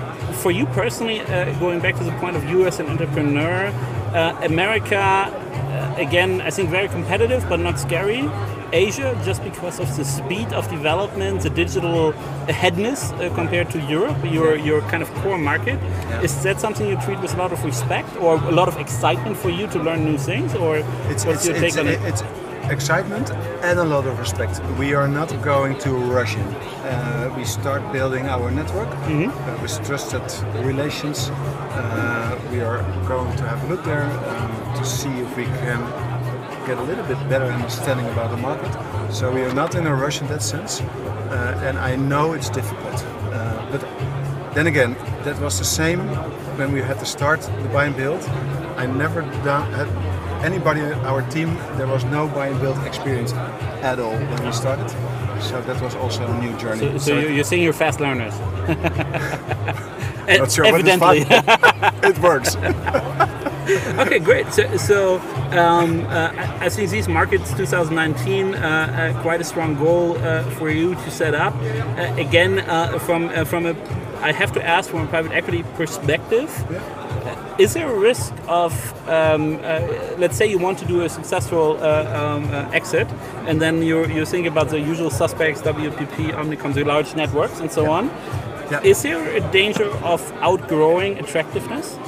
for 0.42 0.50
you 0.50 0.66
personally, 0.66 1.20
uh, 1.20 1.56
going 1.61 1.78
back 1.80 1.94
to 1.98 2.04
the 2.04 2.12
point 2.18 2.35
of 2.37 2.44
you 2.50 2.66
as 2.66 2.80
an 2.80 2.88
entrepreneur, 2.88 3.66
uh, 4.12 4.37
America, 4.42 4.98
uh, 4.98 5.94
again, 5.96 6.40
I 6.40 6.50
think 6.50 6.68
very 6.70 6.88
competitive, 6.88 7.48
but 7.48 7.61
not 7.61 7.78
scary. 7.78 8.28
Asia, 8.72 9.14
just 9.24 9.42
because 9.44 9.81
of 9.81 9.88
the 9.96 10.05
speed 10.05 10.52
of 10.52 10.68
development, 10.70 11.42
the 11.42 11.50
digital 11.50 12.11
aheadness 12.48 13.12
uh, 13.12 13.31
compared 13.35 13.70
to 13.70 13.79
Europe, 13.81 14.16
your 14.24 14.57
your 14.57 14.81
kind 14.90 15.02
of 15.02 15.11
core 15.22 15.38
market, 15.38 15.79
is 16.22 16.42
that 16.42 16.61
something 16.61 16.88
you 16.88 16.96
treat 17.00 17.20
with 17.20 17.35
a 17.35 17.38
lot 17.38 17.52
of 17.52 17.64
respect 17.64 18.09
or 18.20 18.35
a 18.37 18.50
lot 18.50 18.68
of 18.68 18.76
excitement 18.79 19.37
for 19.37 19.50
you 19.50 19.66
to 19.68 19.79
learn 19.79 20.05
new 20.05 20.18
things, 20.18 20.55
or 20.55 20.76
It's 21.11 21.24
what's 21.24 21.46
it's, 21.46 21.59
your 21.59 21.64
it's, 21.66 21.79
on 21.79 21.87
it? 21.88 22.00
it's 22.05 22.22
excitement 22.70 23.31
and 23.62 23.79
a 23.79 23.85
lot 23.85 24.07
of 24.07 24.18
respect. 24.18 24.61
We 24.79 24.94
are 24.94 25.07
not 25.09 25.31
going 25.42 25.79
to 25.79 25.90
rush 25.90 26.35
in. 26.37 26.42
Uh, 26.42 27.33
we 27.37 27.44
start 27.44 27.83
building 27.92 28.26
our 28.29 28.50
network 28.50 28.88
Mm-hmm. 29.07 29.31
uh, 29.31 29.62
with 29.62 29.74
trusted 29.87 30.22
relations. 30.64 31.31
Uh, 31.31 32.37
we 32.50 32.61
are 32.61 32.83
going 33.07 33.33
to 33.37 33.44
have 33.44 33.62
a 33.64 33.68
look 33.68 33.85
there 33.85 34.02
um, 34.33 34.50
to 34.79 34.85
see 34.85 35.11
if 35.20 35.37
we 35.37 35.44
can 35.44 35.81
get 36.66 36.79
a 36.79 36.83
little 36.83 37.05
bit 37.05 37.16
better 37.29 37.44
understanding 37.44 38.07
about 38.07 38.31
the 38.31 38.37
market. 38.37 38.72
So 39.12 39.33
we 39.33 39.42
are 39.42 39.55
not 39.55 39.74
in 39.76 39.87
a 39.87 39.94
rush 39.94 40.20
in 40.20 40.26
that 40.29 40.42
sense, 40.42 40.81
uh, 40.81 41.62
and 41.64 41.79
I 41.79 41.94
know 41.94 42.33
it's 42.33 42.50
difficult. 42.50 43.05
Uh, 43.05 43.70
but 43.70 43.81
then 44.55 44.66
again, 44.66 44.94
that 45.22 45.40
was 45.40 45.59
the 45.59 45.64
same 45.64 46.00
when 46.59 46.72
we 46.72 46.81
had 46.81 46.98
to 46.98 47.07
start 47.07 47.40
the 47.40 47.68
buy 47.68 47.85
and 47.85 47.96
build. 47.96 48.20
I 48.76 48.87
never 48.87 49.22
done 49.44 49.72
had 49.72 49.88
anybody 50.44 50.81
in 50.81 50.92
our 51.11 51.22
team. 51.31 51.55
There 51.76 51.87
was 51.87 52.05
no 52.05 52.26
buy 52.26 52.48
and 52.48 52.61
build 52.61 52.79
experience 52.85 53.33
at 53.83 54.00
all 54.00 54.16
when 54.16 54.44
we 54.44 54.52
started. 54.52 54.90
So 55.40 55.61
that 55.61 55.81
was 55.81 55.94
also 55.94 56.26
a 56.26 56.40
new 56.40 56.57
journey. 56.59 56.81
So, 56.81 56.98
so 56.98 57.18
you're, 57.18 57.31
you're 57.31 57.44
saying 57.44 57.62
you're 57.62 57.72
fast 57.72 58.00
learners. 58.00 58.35
Not 60.38 60.50
sure 60.50 60.64
Evidently. 60.64 61.24
fun. 61.24 61.94
it 62.02 62.18
works. 62.18 62.57
okay, 63.98 64.18
great. 64.18 64.52
So, 64.52 64.76
so 64.76 65.18
um, 65.50 66.05
uh, 66.07 66.31
I 66.61 66.68
think 66.68 66.90
these 66.90 67.09
markets 67.09 67.52
2019 67.55 68.55
uh, 68.55 68.59
uh, 68.59 69.22
quite 69.22 69.40
a 69.40 69.44
strong 69.44 69.74
goal 69.76 70.16
uh, 70.18 70.42
for 70.50 70.70
you 70.70 70.94
to 70.94 71.11
set 71.11 71.35
up. 71.35 71.55
Uh, 71.55 72.14
again, 72.16 72.61
uh, 72.61 72.98
from 73.00 73.29
uh, 73.29 73.44
from 73.44 73.66
a, 73.66 73.74
I 74.22 74.33
have 74.33 74.52
to 74.52 74.64
ask 74.64 74.88
from 74.90 75.00
a 75.00 75.07
private 75.07 75.33
equity 75.33 75.64
perspective. 75.74 76.48
uh, 76.70 77.57
Is 77.59 77.72
there 77.74 77.88
a 77.88 77.98
risk 77.98 78.33
of, 78.46 78.72
um, 79.09 79.59
uh, 79.64 79.81
let's 80.18 80.37
say, 80.37 80.46
you 80.46 80.59
want 80.59 80.79
to 80.79 80.85
do 80.85 81.00
a 81.02 81.09
successful 81.09 81.79
uh, 81.81 82.05
um, 82.20 82.44
uh, 82.50 82.70
exit, 82.72 83.09
and 83.48 83.61
then 83.61 83.83
you're 83.83 84.09
you're 84.11 84.26
thinking 84.26 84.52
about 84.52 84.68
the 84.68 84.79
usual 84.79 85.11
suspects, 85.11 85.62
WPP, 85.62 86.33
Omnicom, 86.35 86.72
the 86.74 86.85
large 86.85 87.16
networks, 87.16 87.61
and 87.61 87.70
so 87.72 87.90
on. 87.90 88.11
Yeah. 88.70 88.83
Is 88.85 89.02
there 89.02 89.22
a 89.37 89.40
danger 89.52 89.88
of 90.05 90.20
outgrowing 90.40 91.18
attractiveness? 91.18 91.98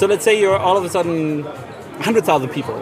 So 0.00 0.06
let's 0.06 0.24
say 0.24 0.40
you're 0.40 0.56
all 0.56 0.78
of 0.78 0.84
a 0.86 0.88
sudden 0.88 1.44
100,000 1.44 2.48
people. 2.48 2.74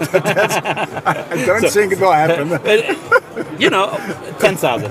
I 0.00 1.42
don't 1.46 1.70
think 1.70 1.94
it 1.94 1.98
will 1.98 2.12
happen. 2.12 2.96
You 3.58 3.70
know, 3.70 3.96
10,000. 4.40 4.90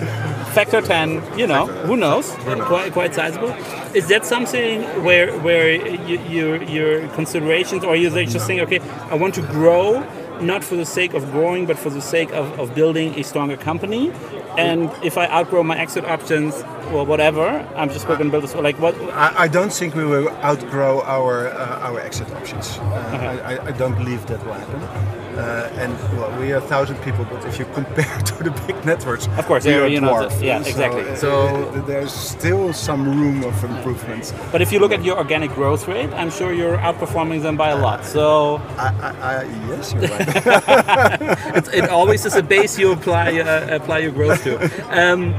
Factor 0.55 0.81
10, 0.81 1.37
you 1.37 1.45
know, 1.45 1.67
who 1.67 1.97
knows? 1.97 2.31
Quite, 2.61 2.93
quite 2.93 3.13
sizable. 3.13 3.49
Is 3.93 4.07
that 4.07 4.25
something 4.25 4.81
where 5.03 5.37
where 5.39 5.69
you, 6.07 6.17
your 6.21 6.63
your 6.63 7.07
considerations, 7.09 7.83
or 7.83 7.95
you 7.95 8.09
just 8.09 8.47
saying, 8.47 8.61
okay, 8.61 8.79
I 9.11 9.15
want 9.15 9.35
to 9.35 9.41
grow, 9.41 10.01
not 10.41 10.63
for 10.63 10.75
the 10.75 10.85
sake 10.85 11.13
of 11.13 11.29
growing, 11.31 11.65
but 11.65 11.77
for 11.77 11.89
the 11.89 12.01
sake 12.01 12.31
of, 12.31 12.59
of 12.59 12.73
building 12.75 13.13
a 13.19 13.23
stronger 13.23 13.57
company? 13.57 14.11
And 14.57 14.89
if 15.03 15.17
I 15.17 15.27
outgrow 15.27 15.63
my 15.63 15.77
exit 15.77 16.03
options, 16.05 16.53
well, 16.91 17.05
whatever, 17.05 17.45
I'm 17.75 17.89
just 17.89 18.07
going 18.07 18.19
to 18.19 18.29
build 18.29 18.43
this. 18.43 18.55
Like 18.55 18.79
what? 18.79 18.95
I, 19.13 19.43
I 19.43 19.47
don't 19.47 19.71
think 19.71 19.93
we 19.95 20.05
will 20.05 20.29
outgrow 20.43 21.01
our 21.03 21.47
uh, 21.49 21.87
our 21.91 21.99
exit 21.99 22.29
options. 22.33 22.77
Uh, 22.79 23.13
Okay. 23.15 23.27
I, 23.27 23.55
I- 23.57 23.65
I 23.67 23.71
don't 23.71 23.95
believe 23.95 24.25
that 24.27 24.43
will 24.45 24.53
happen. 24.53 25.26
Uh, 25.37 25.69
and 25.77 25.93
well, 26.17 26.31
we 26.39 26.51
are 26.51 26.57
a 26.57 26.61
thousand 26.61 26.95
people, 27.03 27.23
but 27.25 27.45
if 27.45 27.59
you 27.59 27.65
compare 27.73 28.17
to 28.25 28.43
the 28.43 28.51
big 28.65 28.83
networks, 28.85 29.27
Of 29.37 29.45
course, 29.45 29.65
we 29.65 29.71
yeah, 29.71 29.77
are 29.83 29.87
you 29.87 30.01
know, 30.01 30.13
dwarf. 30.13 30.41
yeah, 30.41 30.61
So, 30.63 30.69
exactly. 30.69 31.15
So- 31.15 31.47
uh, 31.47 31.85
there's 31.85 32.11
still 32.11 32.73
some 32.73 33.05
room 33.07 33.43
of 33.43 33.63
improvements. 33.63 34.33
But 34.51 34.61
if 34.61 34.71
you 34.71 34.79
look 34.79 34.91
at 34.91 35.03
your 35.03 35.17
organic 35.17 35.51
growth 35.51 35.87
rate, 35.87 36.09
I'm 36.13 36.31
sure 36.31 36.51
you're 36.53 36.77
outperforming 36.77 37.41
them 37.43 37.55
by 37.55 37.69
a 37.69 37.77
lot. 37.77 38.03
So 38.03 38.55
I, 38.77 38.87
I, 38.87 39.09
I, 39.41 39.43
yes, 39.69 39.93
you're 39.93 40.01
right. 40.01 40.27
it's, 41.57 41.69
it 41.69 41.89
always 41.89 42.25
is 42.25 42.35
a 42.35 42.43
base 42.43 42.79
you 42.79 42.91
apply 42.91 43.39
uh, 43.39 43.75
apply 43.75 43.99
your 43.99 44.11
growth 44.11 44.43
to. 44.43 44.57
Um, 44.89 45.33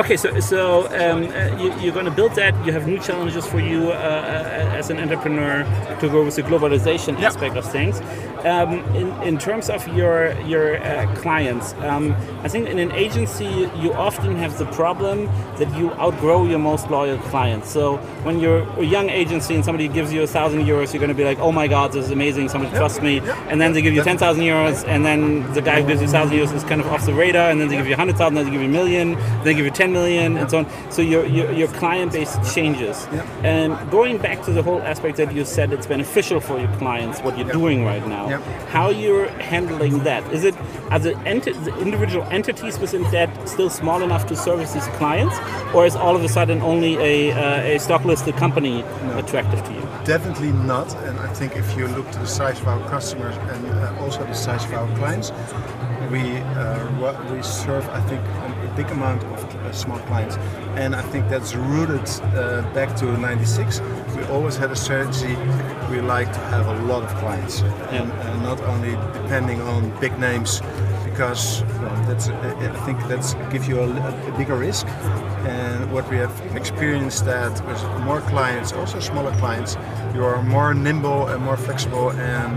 okay, 0.00 0.16
so 0.16 0.40
so 0.40 0.86
um, 0.88 1.24
uh, 1.30 1.62
you, 1.62 1.72
you're 1.80 1.94
going 1.94 2.06
to 2.06 2.10
build 2.20 2.32
that. 2.34 2.54
You 2.66 2.72
have 2.72 2.86
new 2.86 2.98
challenges 2.98 3.46
for 3.46 3.60
you 3.60 3.90
uh, 3.90 3.94
uh, 3.94 4.78
as 4.78 4.90
an 4.90 4.98
entrepreneur 4.98 5.64
to 6.00 6.08
go 6.08 6.24
with 6.24 6.34
the 6.36 6.42
globalization 6.42 7.20
aspect 7.22 7.56
of 7.56 7.64
things. 7.70 8.00
Um, 8.44 8.78
in, 8.94 9.08
in 9.22 9.38
terms 9.38 9.68
of 9.68 9.86
your 9.88 10.32
your 10.42 10.76
uh, 10.76 11.12
clients, 11.16 11.74
um, 11.82 12.12
I 12.44 12.48
think 12.48 12.68
in 12.68 12.78
an 12.78 12.92
agency 12.92 13.68
you 13.76 13.92
often 13.92 14.36
have 14.36 14.58
the 14.58 14.66
problem 14.66 15.26
that 15.56 15.76
you 15.76 15.90
outgrow 15.94 16.46
your 16.46 16.60
most 16.60 16.88
loyal 16.88 17.18
clients. 17.18 17.68
So 17.68 17.96
when 18.22 18.38
you're 18.38 18.62
a 18.78 18.84
young 18.84 19.10
agency 19.10 19.54
and 19.56 19.64
somebody 19.64 19.88
gives 19.88 20.12
you 20.12 20.22
a 20.22 20.26
thousand 20.26 20.60
euros, 20.66 20.92
you're 20.92 21.00
going 21.00 21.08
to 21.08 21.14
be 21.14 21.24
like, 21.24 21.40
"Oh 21.40 21.50
my 21.50 21.66
God, 21.66 21.92
this 21.92 22.04
is 22.06 22.10
amazing! 22.12 22.48
Somebody 22.48 22.76
trusts 22.76 23.00
me." 23.02 23.20
And 23.50 23.60
then 23.60 23.72
they 23.72 23.82
give 23.82 23.94
you 23.94 24.04
ten 24.04 24.18
thousand 24.18 24.44
euros, 24.44 24.86
and 24.86 25.04
then 25.04 25.52
the 25.52 25.60
guy 25.60 25.80
who 25.82 25.88
gives 25.88 26.00
you 26.00 26.08
thousand 26.08 26.36
euros 26.36 26.54
is 26.54 26.62
kind 26.64 26.80
of 26.80 26.86
off 26.88 27.04
the 27.06 27.14
radar, 27.14 27.50
and 27.50 27.60
then 27.60 27.68
they 27.68 27.76
give 27.76 27.88
you 27.88 27.96
hundred 27.96 28.16
thousand, 28.16 28.36
then 28.36 28.44
they 28.44 28.52
give 28.52 28.60
you 28.60 28.68
a 28.68 28.72
million, 28.72 29.14
then 29.14 29.44
they 29.44 29.54
give 29.54 29.64
you 29.64 29.72
ten 29.72 29.92
million, 29.92 30.36
and 30.36 30.48
so 30.50 30.58
on. 30.58 30.92
So 30.92 31.02
your 31.02 31.26
your, 31.26 31.50
your 31.52 31.68
client 31.68 32.12
base 32.12 32.36
changes. 32.54 33.06
And 33.42 33.74
going 33.90 34.18
back 34.18 34.42
to 34.44 34.52
the 34.52 34.62
whole 34.62 34.80
aspect 34.82 35.16
that 35.16 35.32
you 35.34 35.44
said, 35.44 35.72
it's 35.72 35.86
beneficial 35.86 36.40
for 36.40 36.58
your 36.58 36.72
clients 36.76 37.20
what 37.20 37.36
you're 37.36 37.52
doing 37.52 37.84
right 37.84 38.06
now. 38.06 38.27
Yep. 38.28 38.42
How 38.68 38.90
you're 38.90 39.28
handling 39.40 40.04
that? 40.04 40.22
Is 40.32 40.44
it 40.44 40.54
are 40.90 40.98
the, 40.98 41.12
enti- 41.24 41.64
the 41.64 41.76
individual 41.78 42.24
entities 42.30 42.78
within 42.78 43.02
that 43.10 43.48
still 43.48 43.70
small 43.70 44.02
enough 44.02 44.26
to 44.26 44.36
service 44.36 44.72
these 44.72 44.86
clients, 44.98 45.36
or 45.74 45.86
is 45.86 45.96
all 45.96 46.16
of 46.16 46.24
a 46.24 46.28
sudden 46.28 46.62
only 46.62 46.96
a, 46.96 47.32
uh, 47.32 47.74
a 47.74 47.78
stock 47.78 48.04
listed 48.04 48.36
company 48.36 48.82
attractive 49.12 49.62
to 49.64 49.72
you? 49.72 49.80
Definitely 50.04 50.52
not. 50.52 50.94
And 51.04 51.18
I 51.20 51.32
think 51.34 51.56
if 51.56 51.76
you 51.76 51.86
look 51.88 52.10
to 52.12 52.18
the 52.18 52.26
size 52.26 52.58
of 52.60 52.68
our 52.68 52.88
customers 52.88 53.36
and 53.36 53.66
uh, 53.66 53.94
also 54.00 54.24
the 54.24 54.34
size 54.34 54.64
of 54.64 54.72
our 54.72 54.96
clients, 54.96 55.30
we 56.10 56.20
uh, 56.38 57.32
we 57.32 57.42
serve 57.42 57.86
I 57.90 58.00
think 58.08 58.22
big 58.78 58.90
amount 58.92 59.24
of 59.24 59.38
uh, 59.56 59.72
small 59.72 59.98
clients, 60.10 60.36
and 60.76 60.94
I 60.94 61.02
think 61.10 61.28
that's 61.28 61.52
rooted 61.54 62.08
uh, 62.22 62.62
back 62.72 62.94
to 63.00 63.06
'96. 63.18 63.80
We 64.16 64.22
always 64.34 64.56
had 64.56 64.70
a 64.70 64.76
strategy. 64.76 65.34
We 65.90 66.00
like 66.00 66.30
to 66.32 66.42
have 66.54 66.66
a 66.68 66.76
lot 66.90 67.02
of 67.02 67.10
clients, 67.22 67.62
and 67.90 68.12
uh, 68.12 68.36
not 68.48 68.60
only 68.72 68.92
depending 69.20 69.60
on 69.62 69.78
big 69.98 70.14
names, 70.18 70.62
because 71.04 71.64
well, 71.82 71.96
that's 72.08 72.28
uh, 72.28 72.72
I 72.76 72.80
think 72.86 72.98
that's 73.08 73.34
gives 73.52 73.66
you 73.66 73.80
a, 73.80 73.88
a 74.30 74.38
bigger 74.38 74.56
risk. 74.56 74.86
And 75.56 75.90
what 75.92 76.08
we 76.10 76.16
have 76.18 76.34
experienced 76.54 77.24
that 77.24 77.54
with 77.66 77.82
more 78.04 78.20
clients, 78.32 78.72
also 78.72 79.00
smaller 79.00 79.34
clients, 79.42 79.76
you 80.14 80.22
are 80.24 80.40
more 80.42 80.72
nimble 80.72 81.26
and 81.30 81.42
more 81.42 81.56
flexible, 81.56 82.12
and 82.12 82.52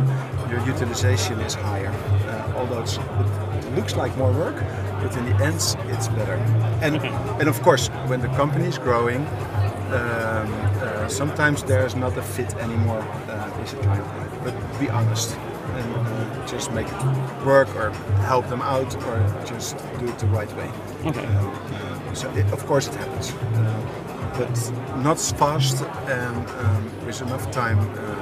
your 0.51 0.61
utilization 0.67 1.39
is 1.39 1.55
higher. 1.55 1.93
Uh, 2.29 2.57
although 2.57 2.81
it's, 2.81 2.97
it 2.97 3.75
looks 3.75 3.95
like 3.95 4.15
more 4.17 4.33
work, 4.33 4.57
but 5.01 5.15
in 5.17 5.25
the 5.25 5.43
end, 5.43 5.55
it's 5.93 6.07
better. 6.07 6.35
And 6.81 6.95
and 7.39 7.47
of 7.49 7.61
course, 7.61 7.89
when 8.07 8.21
the 8.21 8.29
company 8.29 8.67
is 8.67 8.77
growing, 8.77 9.25
um, 9.91 10.47
uh, 10.81 11.07
sometimes 11.07 11.63
there's 11.63 11.95
not 11.95 12.17
a 12.17 12.21
fit 12.21 12.53
anymore 12.55 13.01
uh, 13.01 13.59
with 13.59 13.71
the 13.71 13.77
client. 13.77 14.05
But 14.43 14.53
be 14.79 14.89
honest 14.89 15.37
and 15.75 15.95
uh, 15.95 16.47
just 16.47 16.71
make 16.71 16.87
it 16.87 17.45
work, 17.45 17.69
or 17.75 17.91
help 18.27 18.47
them 18.49 18.61
out, 18.61 18.95
or 19.07 19.45
just 19.45 19.77
do 19.99 20.07
it 20.07 20.19
the 20.19 20.27
right 20.27 20.51
way. 20.57 20.69
Okay. 21.05 21.25
Um, 21.25 21.47
uh, 21.47 21.91
So 22.13 22.29
it, 22.35 22.45
of 22.51 22.65
course 22.65 22.89
it 22.89 22.95
happens, 22.95 23.31
uh, 23.31 23.37
but 24.37 24.55
not 25.03 25.17
as 25.17 25.31
fast 25.31 25.81
and 26.07 26.45
um, 26.59 26.83
with 27.05 27.21
enough 27.21 27.49
time 27.51 27.79
uh, 27.79 28.20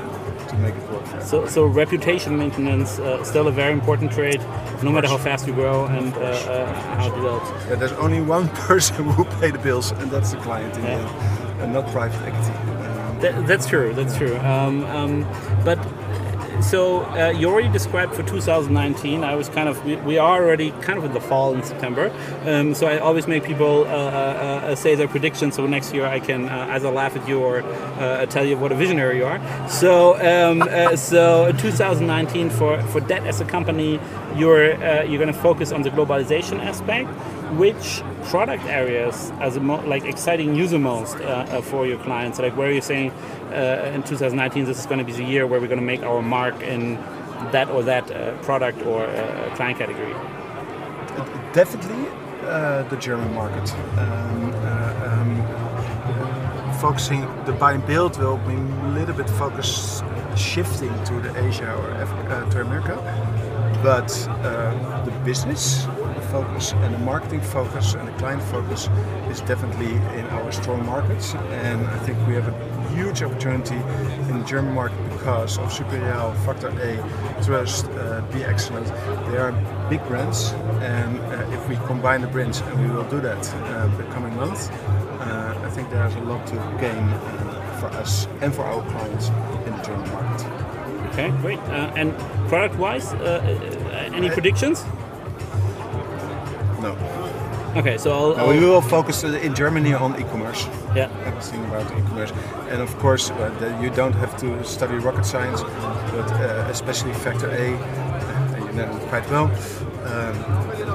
to 0.50 0.58
make 0.58 0.76
it 0.76 0.92
work. 0.92 1.22
So, 1.22 1.46
so 1.46 1.66
reputation 1.66 2.38
maintenance 2.38 3.00
uh, 3.00 3.24
still 3.24 3.48
a 3.48 3.52
very 3.52 3.74
important 3.74 4.12
trait, 4.12 4.42
no 4.84 4.92
matter 4.92 5.08
how 5.08 5.18
fast 5.18 5.48
you 5.48 5.54
grow 5.54 5.86
and 5.86 6.14
uh, 6.16 6.20
uh, 6.20 6.74
how 6.98 7.08
it 7.08 7.16
develops. 7.16 7.50
Yeah, 7.68 7.76
there's 7.76 7.94
only 7.94 8.22
one 8.22 8.50
person 8.68 9.06
who 9.06 9.26
pay 9.40 9.52
the 9.52 9.60
bills, 9.60 9.92
and 9.92 10.12
that's 10.12 10.32
the 10.32 10.38
client 10.38 10.76
in 10.76 10.82
the 10.82 10.90
end, 10.90 11.62
and 11.62 11.74
not 11.74 11.88
private 11.88 12.22
equity. 12.26 12.80
That, 13.22 13.48
that's 13.48 13.68
true. 13.68 13.94
That's 13.94 14.16
true. 14.16 14.38
Um, 14.38 14.86
um, 14.86 15.28
but 15.66 15.78
so 16.62 17.02
uh, 17.06 17.30
you 17.30 17.50
already 17.50 17.70
described 17.70 18.14
for 18.14 18.24
2019. 18.24 19.24
I 19.24 19.36
was 19.36 19.50
kind 19.50 19.70
of 19.70 19.84
we, 19.86 20.18
are 20.18 20.44
already 20.44 20.72
kind 20.82 21.00
of 21.00 21.06
in 21.06 21.14
the 21.14 21.22
fall 21.22 21.54
in 21.54 21.64
September. 21.64 22.12
Um, 22.46 22.74
so 22.74 22.88
I 22.88 23.00
always 23.00 23.28
make 23.28 23.44
people 23.44 23.84
uh, 23.84 23.88
uh, 23.88 23.90
uh, 23.90 24.76
say 24.76 24.96
their 24.96 25.08
predictions. 25.08 25.56
So 25.56 25.66
next 25.66 25.94
year 25.94 26.06
I 26.06 26.20
can 26.20 26.50
uh, 26.50 26.68
either 26.72 26.92
laugh 26.92 27.16
at 27.16 27.28
you 27.28 27.40
or 27.40 27.62
uh, 27.62 28.26
tell 28.28 28.46
you 28.46 28.58
what 28.58 28.72
a 28.72 28.76
visionary 28.76 29.18
you 29.18 29.26
are. 29.26 29.40
So 29.70 30.16
um, 30.20 30.62
so 30.98 31.52
2019 31.58 32.50
for 32.50 32.82
for 32.84 33.02
that 33.02 33.26
as 33.26 33.42
a 33.42 33.46
company, 33.46 34.00
you're 34.36 34.74
you're 35.06 35.22
going 35.24 35.34
to 35.34 35.42
focus 35.42 35.72
on 35.72 35.82
the 35.82 35.90
globalization 35.90 36.60
aspect. 36.60 37.10
Which 37.58 38.04
product 38.26 38.64
areas 38.66 39.32
are 39.40 39.50
the 39.50 39.60
mo- 39.60 39.84
like 39.88 40.04
exciting 40.06 40.54
you 40.56 40.68
the 40.68 40.78
most 40.78 41.16
uh, 41.18 41.24
uh, 41.24 41.62
for 41.62 41.88
your 41.88 41.98
clients? 41.98 42.38
Like 42.38 42.56
where 42.56 42.70
are 42.70 42.72
you're 42.72 42.82
saying 42.82 43.12
uh, 43.52 43.92
in 43.94 44.04
2019 44.04 44.66
this 44.66 44.78
is 44.78 44.86
going 44.86 45.00
to 45.00 45.04
be 45.04 45.14
the 45.14 45.24
year 45.24 45.48
where 45.48 45.60
we're 45.60 45.68
going 45.68 45.80
to 45.80 45.86
make 45.86 46.04
our 46.04 46.22
mark 46.22 46.62
in 46.62 46.96
that 47.52 47.68
or 47.70 47.82
that 47.84 48.12
uh, 48.12 48.38
product 48.44 48.86
or 48.86 49.06
uh, 49.06 49.56
client 49.56 49.80
category. 49.80 50.14
definitely 51.54 52.06
uh, 52.44 52.84
the 52.84 52.98
German 52.98 53.34
market. 53.34 53.74
Um, 53.98 54.54
um, 55.10 56.74
focusing 56.80 57.22
the 57.46 57.54
buy 57.54 57.74
and 57.74 57.86
build 57.88 58.18
will 58.20 58.38
be 58.38 58.54
a 58.54 58.88
little 58.90 59.16
bit 59.16 59.28
focus 59.28 60.04
shifting 60.36 60.94
to 61.06 61.20
the 61.20 61.48
Asia 61.48 61.74
or 61.74 61.92
Africa, 61.92 62.48
to 62.52 62.62
America, 62.62 62.96
but 63.84 64.08
the 65.04 65.12
business 65.26 65.88
focus 66.32 66.74
and 66.74 66.94
the 66.94 67.00
marketing 67.00 67.42
focus 67.42 67.94
and 67.94 68.08
the 68.08 68.12
client 68.14 68.42
focus 68.44 68.90
is 69.30 69.42
definitely 69.42 69.94
in 70.18 70.26
our 70.28 70.52
strong 70.52 70.86
markets, 70.86 71.36
and 71.36 71.86
I 71.86 72.00
think 72.00 72.18
we 72.28 72.34
have 72.36 72.48
a 72.48 72.56
huge 72.96 73.22
opportunity 73.22 73.76
in 74.30 74.40
the 74.40 74.46
German 74.46 74.74
market 74.74 74.98
because 75.12 75.58
of 75.58 75.72
Superreal, 75.72 76.36
Factor 76.46 76.70
A, 76.70 77.44
Trust, 77.44 77.86
uh, 77.86 78.22
Be 78.34 78.44
Excellent. 78.44 78.88
They 79.30 79.38
are 79.38 79.52
big 79.90 80.04
brands, 80.08 80.52
and 80.82 81.20
uh, 81.20 81.56
if 81.56 81.68
we 81.70 81.76
combine 81.88 82.22
the 82.22 82.28
brands, 82.28 82.62
and 82.62 82.82
we 82.82 82.96
will 82.96 83.10
do 83.10 83.20
that 83.22 83.38
uh, 83.38 83.88
the 83.98 84.04
coming 84.14 84.36
months, 84.36 84.70
uh, 84.70 85.62
I 85.64 85.70
think 85.70 85.90
there's 85.90 86.16
a 86.16 86.22
lot 86.22 86.46
to 86.48 86.56
gain 86.80 86.98
uh, 86.98 87.78
for 87.80 87.88
us 87.98 88.28
and 88.42 88.54
for 88.54 88.64
our 88.64 88.82
clients 88.92 89.28
in 89.66 89.72
the 89.78 89.84
German 89.84 90.10
market. 90.12 90.46
Okay, 91.12 91.30
great. 91.42 91.60
Uh, 91.60 91.94
and 91.96 92.18
product-wise, 92.50 93.14
uh, 93.14 93.42
any 94.14 94.30
predictions? 94.30 94.86
Okay, 97.76 97.98
so 97.98 98.12
I'll, 98.12 98.48
we 98.48 98.56
I'll- 98.56 98.62
will 98.62 98.82
focus 98.82 99.24
in 99.24 99.54
Germany 99.56 99.94
on 99.94 100.20
e-commerce. 100.20 100.68
yeah. 100.96 101.10
everything 101.26 101.64
about 101.66 101.86
e-commerce. 101.98 102.32
And 102.70 102.82
of 102.82 102.96
course, 102.98 103.30
uh, 103.32 103.50
the, 103.60 103.70
you 103.82 103.90
don't 103.90 104.14
have 104.14 104.36
to 104.38 104.64
study 104.64 104.96
rocket 104.96 105.26
science, 105.26 105.62
but 105.62 106.32
uh, 106.32 106.68
especially 106.70 107.14
Factor 107.14 107.50
A, 107.50 107.76
uh, 107.76 108.66
you 108.66 108.72
know 108.74 108.88
quite 109.10 109.30
well. 109.30 109.48
Um, 110.06 110.36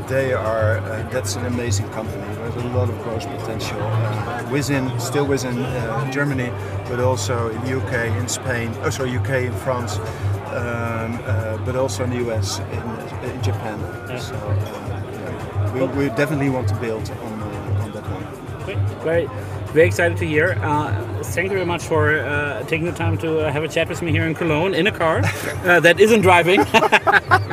they 0.09 0.35
are. 0.35 0.79
Uh, 0.79 1.09
that's 1.11 1.37
an 1.37 1.47
amazing 1.47 1.89
company. 1.91 2.23
There's 2.35 2.57
a 2.57 2.69
lot 2.77 2.91
of 2.91 2.97
growth 3.03 3.25
potential 3.39 3.81
uh, 3.81 4.47
within, 4.53 4.91
still 5.01 5.25
within 5.27 5.59
uh, 5.63 6.11
Germany, 6.11 6.51
but 6.89 7.01
also 7.01 7.49
in 7.49 7.61
the 7.65 7.79
UK, 7.81 8.15
in 8.21 8.29
Spain. 8.29 8.75
Oh, 8.83 8.91
sorry, 8.91 9.17
UK, 9.17 9.31
in 9.47 9.53
France. 9.55 9.97
Um, 9.99 11.19
uh, 11.25 11.57
but 11.65 11.75
also 11.75 12.05
in 12.05 12.11
the 12.11 12.31
US, 12.31 12.59
in, 12.59 13.31
in 13.31 13.43
Japan. 13.43 13.79
Yeah. 14.09 14.19
So 14.19 14.35
yeah, 14.35 15.04
we, 15.75 15.87
we 15.87 16.09
definitely 16.11 16.51
want 16.51 16.69
to 16.69 16.75
build 16.77 17.11
on, 17.11 17.43
uh, 17.43 17.83
on 17.83 17.93
that 17.93 18.05
one. 18.05 19.03
Great. 19.03 19.29
Very, 19.73 19.87
excited 19.87 20.17
to 20.19 20.27
hear. 20.27 20.57
Uh, 20.63 21.23
thank 21.25 21.51
you 21.51 21.57
very 21.57 21.67
much 21.67 21.83
for 21.83 22.19
uh, 22.21 22.63
taking 22.65 22.87
the 22.87 22.93
time 22.93 23.19
to 23.19 23.41
uh, 23.41 23.53
have 23.53 23.65
a 23.65 23.69
chat 23.69 23.89
with 23.89 24.01
me 24.03 24.13
here 24.13 24.27
in 24.27 24.35
Cologne 24.35 24.73
in 24.73 24.87
a 24.87 24.93
car 24.93 25.19
uh, 25.65 25.81
that 25.81 26.01
isn't 26.01 26.23
driving. 26.23 26.61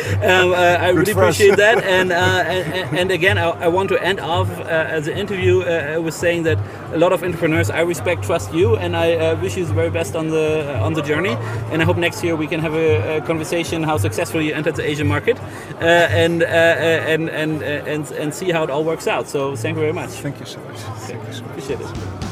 um, 0.22 0.52
uh, 0.52 0.54
I 0.54 0.88
really 0.90 1.12
for 1.12 1.24
us. 1.24 1.36
appreciate 1.36 1.56
that. 1.56 1.84
And, 1.96 2.12
uh, 2.12 2.16
and, 2.16 2.98
and 2.98 3.10
again, 3.10 3.38
I, 3.38 3.48
I 3.50 3.68
want 3.68 3.88
to 3.90 4.02
end 4.02 4.20
off 4.20 4.50
uh, 4.50 5.00
the 5.00 5.16
interview 5.16 5.60
uh, 5.62 6.00
with 6.02 6.14
saying 6.14 6.42
that 6.44 6.58
a 6.92 6.98
lot 6.98 7.12
of 7.12 7.22
entrepreneurs 7.22 7.70
I 7.70 7.80
respect, 7.80 8.24
trust 8.24 8.52
you, 8.52 8.76
and 8.76 8.96
I 8.96 9.14
uh, 9.14 9.40
wish 9.40 9.56
you 9.56 9.64
the 9.64 9.72
very 9.72 9.90
best 9.90 10.16
on 10.16 10.28
the 10.28 10.78
on 10.80 10.94
the 10.94 11.02
journey. 11.02 11.36
And 11.70 11.80
I 11.82 11.84
hope 11.84 11.96
next 11.96 12.22
year 12.24 12.36
we 12.36 12.46
can 12.46 12.60
have 12.60 12.74
a, 12.74 13.18
a 13.18 13.20
conversation 13.22 13.82
how 13.82 13.98
successfully 13.98 14.46
you 14.48 14.54
entered 14.54 14.76
the 14.76 14.84
Asian 14.84 15.06
market, 15.06 15.38
uh, 15.80 15.84
and, 15.84 16.42
uh, 16.42 16.46
and 16.46 17.30
and 17.30 17.62
and 17.62 17.88
and 17.88 18.10
and 18.12 18.34
see 18.34 18.50
how 18.50 18.64
it 18.64 18.70
all 18.70 18.84
works 18.84 19.06
out. 19.06 19.28
So 19.28 19.56
thank 19.56 19.76
you 19.76 19.80
very 19.80 19.92
much. 19.92 20.10
Thank 20.10 20.40
you 20.40 20.46
so 20.46 20.60
much. 20.60 20.78
Thank 21.08 21.26
you 21.26 21.32
so 21.32 21.42
much. 21.42 21.50
Appreciate 21.50 21.80
it. 21.80 22.25